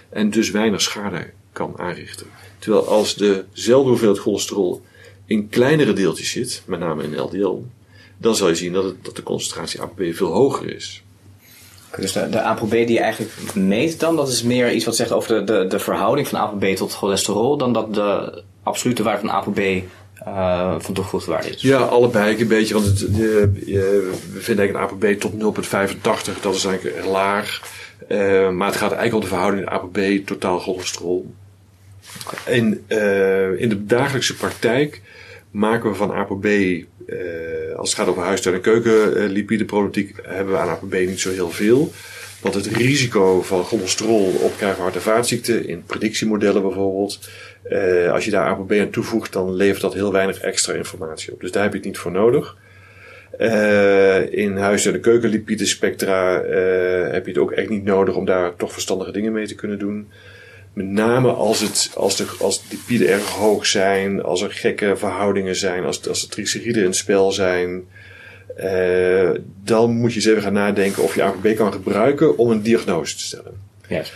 En 0.09 0.29
dus 0.29 0.51
weinig 0.51 0.81
schade 0.81 1.29
kan 1.51 1.73
aanrichten. 1.77 2.27
Terwijl 2.59 2.87
als 2.87 3.15
dezelfde 3.15 3.89
hoeveelheid 3.89 4.19
cholesterol 4.19 4.81
in 5.25 5.49
kleinere 5.49 5.93
deeltjes 5.93 6.31
zit, 6.31 6.63
met 6.65 6.79
name 6.79 7.03
in 7.03 7.19
LDL, 7.19 7.63
dan 8.17 8.35
zal 8.35 8.47
je 8.47 8.55
zien 8.55 8.73
dat, 8.73 8.83
het, 8.83 9.05
dat 9.05 9.15
de 9.15 9.23
concentratie 9.23 9.81
ApoB 9.81 10.13
veel 10.13 10.31
hoger 10.31 10.75
is. 10.75 11.03
Dus 11.97 12.11
de, 12.11 12.29
de 12.29 12.41
ApoB 12.41 12.71
die 12.71 12.91
je 12.91 12.99
eigenlijk 12.99 13.55
meet 13.55 13.99
dan, 13.99 14.15
dat 14.15 14.27
is 14.27 14.43
meer 14.43 14.71
iets 14.71 14.85
wat 14.85 14.95
zegt 14.95 15.11
over 15.11 15.45
de, 15.45 15.53
de, 15.53 15.67
de 15.67 15.79
verhouding 15.79 16.27
van 16.27 16.39
ApoB 16.39 16.75
tot 16.75 16.93
cholesterol, 16.93 17.57
dan 17.57 17.73
dat 17.73 17.93
de 17.93 18.41
absolute 18.63 19.03
waarde 19.03 19.19
van 19.19 19.31
ApoB 19.31 19.59
uh, 20.27 20.75
van 20.79 20.93
toegevoegde 20.93 21.31
waarde 21.31 21.49
is. 21.49 21.61
Ja, 21.61 21.77
allebei 21.77 22.41
een 22.41 22.47
beetje. 22.47 22.73
Want 22.73 22.85
het, 22.85 23.15
we 23.15 24.11
vinden 24.39 24.65
eigenlijk 24.65 24.73
een 24.73 24.75
ApoB 24.75 25.19
tot 25.19 25.65
0,85, 26.35 26.41
dat 26.41 26.55
is 26.55 26.65
eigenlijk 26.65 27.05
laag. 27.05 27.61
Uh, 28.07 28.49
maar 28.49 28.67
het 28.67 28.77
gaat 28.77 28.91
eigenlijk 28.91 29.13
om 29.13 29.19
de 29.19 29.27
verhouding 29.27 29.65
ApoB 29.65 30.25
totaal 30.25 30.59
cholesterol. 30.59 31.33
En 32.45 32.83
uh, 32.87 33.61
in 33.61 33.69
de 33.69 33.85
dagelijkse 33.85 34.35
praktijk 34.35 35.01
maken 35.51 35.89
we 35.89 35.95
van 35.95 36.11
ApoB, 36.11 36.47
als 37.75 37.89
het 37.89 37.99
gaat 37.99 38.07
over 38.07 38.23
huistuin- 38.23 38.55
en 38.55 38.61
keukenlipideproblematiek, 38.61 40.15
hebben 40.23 40.53
we 40.53 40.59
aan 40.59 40.69
ApoB 40.69 40.93
niet 40.93 41.19
zo 41.19 41.31
heel 41.31 41.49
veel. 41.51 41.91
Want 42.41 42.55
het 42.55 42.65
risico 42.65 43.41
van 43.41 43.63
cholesterol 43.63 44.31
op 44.43 44.57
krijgen 44.57 44.81
hart- 44.81 44.95
en 44.95 45.01
vaatziekten, 45.01 45.67
in 45.67 45.83
predictiemodellen 45.83 46.61
bijvoorbeeld, 46.61 47.29
uh, 47.69 48.11
als 48.11 48.25
je 48.25 48.31
daar 48.31 48.47
ApoB 48.47 48.71
aan 48.71 48.89
toevoegt, 48.89 49.33
dan 49.33 49.53
levert 49.53 49.81
dat 49.81 49.93
heel 49.93 50.11
weinig 50.11 50.39
extra 50.39 50.73
informatie 50.73 51.33
op. 51.33 51.41
Dus 51.41 51.51
daar 51.51 51.63
heb 51.63 51.71
je 51.71 51.77
het 51.77 51.87
niet 51.87 51.97
voor 51.97 52.11
nodig. 52.11 52.57
In 54.29 54.57
huis- 54.57 54.85
en 54.85 55.67
spectra 55.67 56.43
heb 57.11 57.25
je 57.25 57.31
het 57.31 57.37
ook 57.37 57.51
echt 57.51 57.69
niet 57.69 57.83
nodig 57.83 58.15
om 58.15 58.25
daar 58.25 58.55
toch 58.55 58.71
verstandige 58.71 59.11
dingen 59.11 59.31
mee 59.31 59.47
te 59.47 59.55
kunnen 59.55 59.79
doen. 59.79 60.07
Met 60.73 60.85
name 60.85 61.31
als, 61.31 61.59
het, 61.59 61.91
als, 61.95 62.15
de, 62.15 62.25
als 62.39 62.61
de 62.61 62.65
lipiden 62.69 63.07
erg 63.07 63.29
hoog 63.29 63.65
zijn, 63.65 64.23
als 64.23 64.41
er 64.41 64.51
gekke 64.51 64.95
verhoudingen 64.95 65.55
zijn, 65.55 65.83
als, 65.83 66.07
als 66.07 66.21
de 66.21 66.27
triglyceriden 66.27 66.81
in 66.81 66.87
het 66.87 66.95
spel 66.95 67.31
zijn. 67.31 67.83
Uh, 68.63 69.29
dan 69.63 69.91
moet 69.91 70.09
je 70.09 70.15
eens 70.15 70.25
even 70.27 70.41
gaan 70.41 70.53
nadenken 70.53 71.03
of 71.03 71.15
je 71.15 71.23
ApoB 71.23 71.55
kan 71.55 71.73
gebruiken 71.73 72.37
om 72.37 72.51
een 72.51 72.61
diagnose 72.61 73.15
te 73.15 73.23
stellen. 73.23 73.61
Yes. 73.87 74.13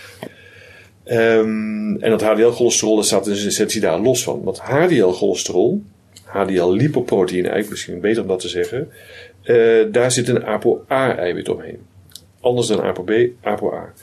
Um, 1.06 2.02
en 2.02 2.10
dat 2.10 2.22
HDL-cholesterol, 2.22 3.04
staat 3.04 3.28
in 3.28 3.36
zijn 3.36 3.48
essentie 3.48 3.82
daar 3.82 4.00
los 4.00 4.24
van. 4.24 4.44
Want 4.44 4.60
HDL-cholesterol, 4.60 5.84
HDL-lipoproteïne 6.24 7.48
eigenlijk, 7.48 7.70
misschien 7.70 8.00
beter 8.00 8.22
om 8.22 8.28
dat 8.28 8.40
te 8.40 8.48
zeggen, 8.48 8.92
uh, 9.44 9.86
daar 9.92 10.12
zit 10.12 10.28
een 10.28 10.46
ApoA-eiwit 10.46 11.50
omheen. 11.50 11.80
Anders 12.40 12.68
dan 12.68 12.82
ApoB, 12.82 13.12
ApoA. 13.42 13.94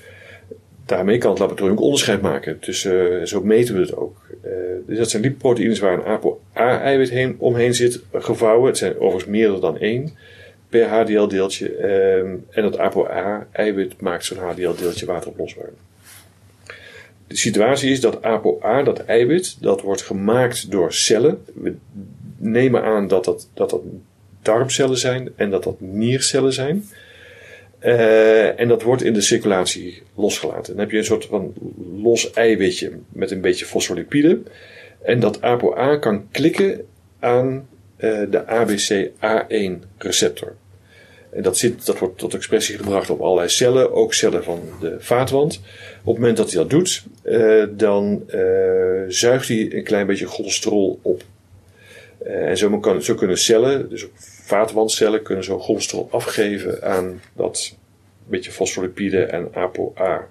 Daarmee 0.90 1.18
kan 1.18 1.30
het 1.30 1.38
laboratorium 1.38 1.76
ook 1.76 1.84
onderscheid 1.84 2.20
maken. 2.20 2.58
Dus 2.60 2.80
zo 3.24 3.42
meten 3.42 3.74
we 3.74 3.80
het 3.80 3.96
ook. 3.96 4.16
dus 4.86 4.98
dat 4.98 5.10
zijn 5.10 5.22
lipoproteïnes 5.22 5.78
waar 5.78 5.92
een 5.92 6.04
ApoA-eiwit 6.04 7.10
heen, 7.10 7.36
omheen 7.38 7.74
zit, 7.74 8.00
gevouwen. 8.12 8.66
Het 8.66 8.78
zijn 8.78 8.94
overigens 8.94 9.24
meer 9.24 9.60
dan 9.60 9.78
één 9.78 10.16
per 10.68 10.88
HDL-deeltje. 10.88 11.74
Ehm, 11.76 12.36
en 12.50 12.62
dat 12.62 12.78
ApoA-eiwit 12.78 14.00
maakt 14.00 14.24
zo'n 14.24 14.38
HDL-deeltje 14.38 15.06
wateroplosbaar. 15.06 15.70
De 17.26 17.36
situatie 17.36 17.90
is 17.90 18.00
dat 18.00 18.22
ApoA, 18.22 18.82
dat 18.82 19.04
eiwit, 19.04 19.56
dat 19.60 19.80
wordt 19.80 20.02
gemaakt 20.02 20.70
door 20.70 20.92
cellen. 20.92 21.44
We 21.54 21.74
nemen 22.36 22.82
aan 22.82 23.08
dat 23.08 23.24
dat, 23.24 23.48
dat, 23.54 23.70
dat 23.70 23.82
darmcellen 24.42 24.98
zijn 24.98 25.28
en 25.36 25.50
dat 25.50 25.64
dat 25.64 25.80
niercellen 25.80 26.52
zijn. 26.52 26.84
Uh, 27.82 28.60
en 28.60 28.68
dat 28.68 28.82
wordt 28.82 29.02
in 29.02 29.12
de 29.12 29.20
circulatie 29.20 30.02
losgelaten. 30.14 30.72
Dan 30.72 30.80
heb 30.80 30.90
je 30.90 30.98
een 30.98 31.04
soort 31.04 31.24
van 31.24 31.54
los 32.02 32.30
eiwitje 32.30 32.92
met 33.08 33.30
een 33.30 33.40
beetje 33.40 33.64
fosfolipide. 33.64 34.40
En 35.02 35.20
dat 35.20 35.42
ApoA 35.42 35.96
kan 35.96 36.28
klikken 36.30 36.86
aan 37.18 37.68
uh, 37.98 38.22
de 38.30 38.44
ABCA1 38.44 39.86
receptor. 39.98 40.56
En 41.30 41.42
dat, 41.42 41.58
zit, 41.58 41.86
dat 41.86 41.98
wordt 41.98 42.18
tot 42.18 42.34
expressie 42.34 42.76
gebracht 42.76 43.10
op 43.10 43.20
allerlei 43.20 43.48
cellen, 43.48 43.92
ook 43.92 44.14
cellen 44.14 44.44
van 44.44 44.60
de 44.80 44.96
vaatwand. 44.98 45.60
Op 46.00 46.06
het 46.06 46.14
moment 46.14 46.36
dat 46.36 46.52
hij 46.52 46.60
dat 46.60 46.70
doet, 46.70 47.04
uh, 47.24 47.64
dan 47.70 48.22
zuigt 49.08 49.48
hij 49.48 49.72
een 49.72 49.84
klein 49.84 50.06
beetje 50.06 50.26
cholesterol 50.26 50.98
op. 51.02 51.22
En 52.24 52.56
zo, 52.56 52.98
zo 53.00 53.14
kunnen 53.14 53.38
cellen, 53.38 53.88
dus 53.88 54.06
vaatwandcellen, 54.50 55.22
kunnen 55.22 55.44
zo 55.44 55.58
cholesterol 55.58 56.08
afgeven 56.10 56.82
aan 56.82 57.22
dat 57.36 57.74
beetje 58.30 58.50
fosfolipide 58.50 59.24
en 59.24 59.48
ApoA. 59.54 60.26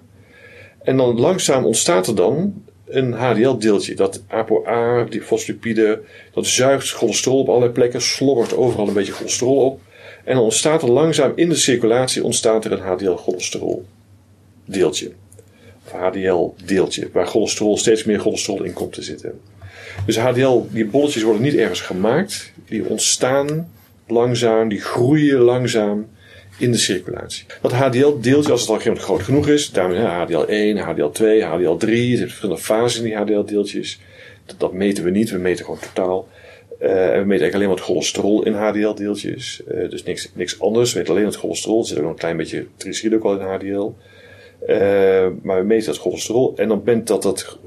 En 0.82 0.96
dan 0.96 1.20
langzaam 1.20 1.64
ontstaat 1.64 2.06
er 2.06 2.14
dan 2.14 2.64
een 2.86 3.12
HDL-deeltje. 3.12 3.94
Dat 3.94 4.22
ApoA, 4.26 5.04
die 5.04 5.22
fosfolipide, 5.22 6.02
dat 6.32 6.46
zuigt 6.46 6.90
cholesterol 6.90 7.38
op 7.38 7.48
allerlei 7.48 7.72
plekken, 7.72 8.02
slobbert 8.02 8.56
overal 8.56 8.88
een 8.88 8.94
beetje 8.94 9.12
cholesterol 9.12 9.64
op. 9.64 9.80
En 10.24 10.34
dan 10.34 10.44
ontstaat 10.44 10.82
er 10.82 10.90
langzaam 10.90 11.32
in 11.34 11.48
de 11.48 11.54
circulatie 11.54 12.24
ontstaat 12.24 12.64
er 12.64 12.72
een 12.72 12.80
HDL-cholesterol 12.80 13.84
deeltje. 14.64 15.12
Of 15.84 15.92
HDL-deeltje, 15.92 17.08
waar 17.12 17.26
cholesterol, 17.26 17.76
steeds 17.76 18.04
meer 18.04 18.20
cholesterol 18.20 18.62
in 18.62 18.72
komt 18.72 18.92
te 18.92 19.02
zitten. 19.02 19.40
Dus 20.06 20.18
HDL, 20.18 20.60
die 20.70 20.86
bolletjes 20.86 21.22
worden 21.22 21.42
niet 21.42 21.54
ergens 21.54 21.80
gemaakt, 21.80 22.52
die 22.66 22.88
ontstaan 22.88 23.70
langzaam, 24.10 24.68
die 24.68 24.80
groeien 24.80 25.38
langzaam 25.38 26.08
in 26.58 26.72
de 26.72 26.78
circulatie. 26.78 27.44
Dat 27.62 27.72
HDL-deeltje, 27.72 28.52
als 28.52 28.68
het 28.68 28.70
al 28.86 28.94
groot 28.94 29.22
genoeg 29.22 29.48
is, 29.48 29.70
daarmee 29.70 29.98
HDL1, 29.98 30.78
HDL2, 30.78 31.22
HDL3, 31.22 31.88
er 31.88 32.16
zitten 32.16 32.28
verschillende 32.28 32.62
fases 32.62 32.98
in 32.98 33.04
die 33.04 33.16
HDL-deeltjes. 33.16 34.00
Dat, 34.46 34.60
dat, 34.60 34.72
meten 34.72 35.04
we 35.04 35.10
niet, 35.10 35.30
we 35.30 35.38
meten 35.38 35.64
gewoon 35.64 35.80
totaal. 35.80 36.28
Uh, 36.82 36.88
en 36.88 36.98
we 36.98 37.26
meten 37.26 37.28
eigenlijk 37.28 37.54
alleen 37.54 37.68
wat 37.68 37.80
cholesterol 37.80 38.44
in 38.44 38.52
HDL-deeltjes. 38.52 39.62
Uh, 39.68 39.82
eh, 39.82 39.90
dus 39.90 40.02
niks, 40.02 40.30
niks 40.34 40.60
anders. 40.60 40.92
We 40.92 40.98
weten 40.98 41.14
alleen 41.14 41.26
het 41.26 41.36
cholesterol. 41.36 41.80
Er 41.80 41.86
zit 41.86 41.96
ook 41.96 42.02
nog 42.02 42.12
een 42.12 42.18
klein 42.18 42.36
beetje 42.36 42.66
triglyceride 42.76 43.16
ook 43.16 43.24
al 43.24 43.40
in 43.40 43.46
HDL. 43.46 43.92
Eh, 44.66 45.28
maar 45.42 45.60
we 45.60 45.66
meten 45.66 45.86
dat 45.86 45.98
cholesterol. 45.98 46.52
En 46.56 46.68
het 46.68 46.78
moment 46.78 47.06
dat 47.06 47.22
dat, 47.22 47.58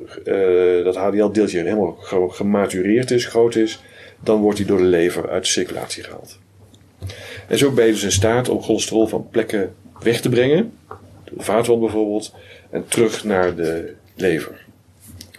dat 0.83 0.95
HDL-deeltje 0.95 1.57
helemaal 1.57 1.97
gematureerd 2.29 3.11
is, 3.11 3.25
groot 3.25 3.55
is, 3.55 3.81
dan 4.23 4.41
wordt 4.41 4.57
die 4.57 4.65
door 4.65 4.77
de 4.77 4.83
lever 4.83 5.29
uit 5.29 5.43
de 5.43 5.49
circulatie 5.49 6.03
gehaald. 6.03 6.39
En 7.47 7.57
zo 7.57 7.71
ben 7.71 7.85
je 7.85 7.91
dus 7.91 8.03
in 8.03 8.11
staat 8.11 8.49
om 8.49 8.61
cholesterol 8.61 9.07
van 9.07 9.27
plekken 9.29 9.75
weg 9.99 10.21
te 10.21 10.29
brengen, 10.29 10.73
de 11.23 11.43
vaatwand 11.43 11.79
bijvoorbeeld, 11.79 12.33
en 12.69 12.85
terug 12.87 13.23
naar 13.23 13.55
de 13.55 13.93
lever. 14.15 14.65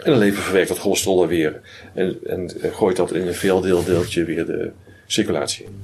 En 0.03 0.11
de 0.11 0.17
lever 0.17 0.43
verwerkt 0.43 0.67
dat 0.67 0.77
cholesterol 0.77 1.27
weer 1.27 1.61
en, 1.93 2.17
en 2.23 2.51
gooit 2.61 2.95
dat 2.95 3.13
in 3.13 3.27
een 3.27 3.33
veeldeeldeeltje 3.33 4.23
weer 4.23 4.45
de 4.45 4.71
circulatie 5.05 5.65
in. 5.65 5.83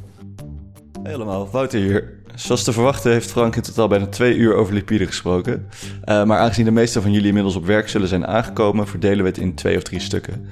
Helemaal, 1.03 1.49
Wouter 1.51 1.79
hier. 1.79 2.19
Zoals 2.35 2.63
te 2.63 2.73
verwachten 2.73 3.11
heeft 3.11 3.31
Frank 3.31 3.55
in 3.55 3.61
totaal 3.61 3.87
bijna 3.87 4.07
twee 4.07 4.35
uur 4.35 4.53
over 4.53 4.73
lipiden 4.73 5.07
gesproken. 5.07 5.67
Uh, 6.05 6.23
maar 6.23 6.39
aangezien 6.39 6.65
de 6.65 6.71
meeste 6.71 7.01
van 7.01 7.11
jullie 7.11 7.27
inmiddels 7.27 7.55
op 7.55 7.65
werk 7.65 7.89
zullen 7.89 8.07
zijn 8.07 8.27
aangekomen, 8.27 8.87
verdelen 8.87 9.23
we 9.23 9.29
het 9.29 9.37
in 9.37 9.55
twee 9.55 9.77
of 9.77 9.83
drie 9.83 9.99
stukken. 9.99 10.47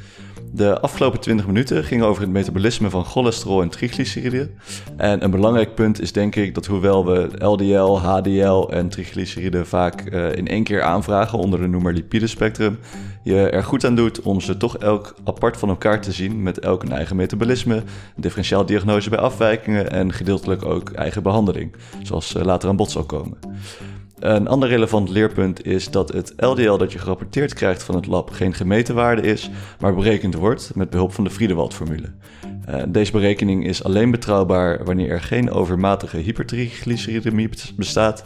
De 0.52 0.80
afgelopen 0.80 1.20
20 1.20 1.48
minuten 1.48 1.84
gingen 1.84 2.06
over 2.06 2.22
het 2.22 2.32
metabolisme 2.32 2.90
van 2.90 3.06
cholesterol 3.06 3.62
en 3.62 3.70
triglyceriden. 3.70 4.52
En 4.98 5.24
een 5.24 5.32
belangrijk 5.32 5.76
punt 5.76 6.02
is 6.02 6.12
denk 6.12 6.36
ik 6.36 6.54
dat 6.54 6.66
hoewel 6.66 7.06
we 7.06 7.46
LDL, 7.46 7.98
HDL 7.98 8.70
en 8.70 8.90
triglyceriden 8.90 9.68
vaak 9.68 10.12
uh, 10.12 10.36
in 10.36 10.48
één 10.48 10.64
keer 10.64 10.82
aanvragen 10.82 11.40
onder 11.40 11.60
de 11.60 11.68
noemer 11.68 11.94
lipidespectrum, 11.94 12.80
je 13.24 13.50
er 13.50 13.64
goed 13.64 13.86
aan 13.86 13.96
doet 13.96 14.22
om 14.22 14.42
ze 14.42 14.58
toch 14.58 14.78
elk 14.78 15.16
apart 15.24 15.58
van 15.58 15.70
elkaar 15.70 16.02
te 16.02 16.12
zien 16.12 16.44
met 16.44 16.60
elk 16.60 16.84
een 16.84 16.92
eigen 16.92 17.16
metabolisme, 17.16 17.84
differentiaaldiagnose 18.16 19.10
bij 19.10 19.20
afwijkingen 19.20 19.92
en 19.92 20.14
gedeeltelijk 20.14 20.66
ook 20.66 20.92
eigen 20.92 21.24
behandeling, 21.24 21.76
zoals 22.04 22.36
uh, 22.36 22.44
later 22.44 22.70
aan 22.70 22.76
bod 22.76 22.92
zal 22.92 23.04
komen. 23.04 23.38
Een 24.20 24.48
ander 24.48 24.70
relevant 24.70 25.10
leerpunt 25.10 25.66
is 25.66 25.92
dat 25.92 26.14
het 26.14 26.34
LDL 26.38 26.78
dat 26.78 26.92
je 26.92 27.00
gerapporteerd 27.00 27.54
krijgt 27.54 27.84
van 27.84 27.96
het 27.96 28.06
lab 28.06 28.30
geen 28.30 28.54
gemeten 28.54 28.96
waarde 28.96 29.22
is, 29.22 29.50
maar 29.80 29.96
berekend 29.96 30.36
wordt 30.36 30.72
met 30.76 30.90
behulp 30.90 31.14
van 31.14 31.24
de 31.24 31.30
Friedewald-formule. 31.30 32.12
Uh, 32.70 32.84
deze 32.88 33.12
berekening 33.12 33.66
is 33.66 33.84
alleen 33.84 34.12
betrouwbaar 34.12 34.84
wanneer 34.84 35.10
er 35.10 35.22
geen 35.22 35.52
overmatige 35.52 36.18
hypertriglyceridemie 36.18 37.50
bestaat. 37.76 38.26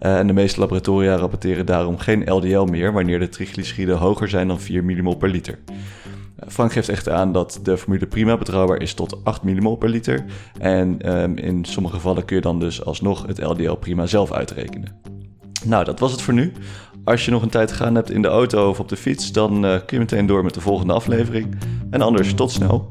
Uh, 0.00 0.18
en 0.18 0.26
de 0.26 0.32
meeste 0.32 0.60
laboratoria 0.60 1.16
rapporteren 1.16 1.66
daarom 1.66 1.98
geen 1.98 2.30
LDL 2.32 2.64
meer 2.64 2.92
wanneer 2.92 3.18
de 3.18 3.28
triglyceriden 3.28 3.96
hoger 3.96 4.28
zijn 4.28 4.48
dan 4.48 4.60
4 4.60 4.84
mmol 4.84 5.16
per 5.16 5.28
liter. 5.28 5.58
Eh, 6.36 6.48
Frank 6.48 6.72
geeft 6.72 6.88
echt 6.88 7.08
aan 7.08 7.32
dat 7.32 7.60
de 7.62 7.76
formule 7.76 8.06
prima 8.06 8.36
betrouwbaar 8.36 8.80
is 8.80 8.94
tot 8.94 9.24
8 9.24 9.42
mmol 9.42 9.76
per 9.76 9.88
liter. 9.88 10.24
En 10.58 11.18
um, 11.22 11.36
in 11.36 11.64
sommige 11.64 11.94
gevallen 11.94 12.24
kun 12.24 12.36
je 12.36 12.42
dan 12.42 12.58
dus 12.58 12.84
alsnog 12.84 13.26
het 13.26 13.42
LDL 13.42 13.74
prima 13.74 14.06
zelf 14.06 14.32
uitrekenen. 14.32 15.13
Nou, 15.64 15.84
dat 15.84 15.98
was 15.98 16.12
het 16.12 16.22
voor 16.22 16.34
nu. 16.34 16.52
Als 17.04 17.24
je 17.24 17.30
nog 17.30 17.42
een 17.42 17.48
tijd 17.48 17.68
te 17.68 17.74
gaan 17.74 17.94
hebt 17.94 18.10
in 18.10 18.22
de 18.22 18.28
auto 18.28 18.68
of 18.68 18.80
op 18.80 18.88
de 18.88 18.96
fiets, 18.96 19.32
dan 19.32 19.64
uh, 19.64 19.70
kun 19.70 19.82
je 19.86 19.98
meteen 19.98 20.26
door 20.26 20.44
met 20.44 20.54
de 20.54 20.60
volgende 20.60 20.92
aflevering. 20.92 21.58
En 21.90 22.00
anders, 22.00 22.34
tot 22.34 22.50
snel. 22.50 22.88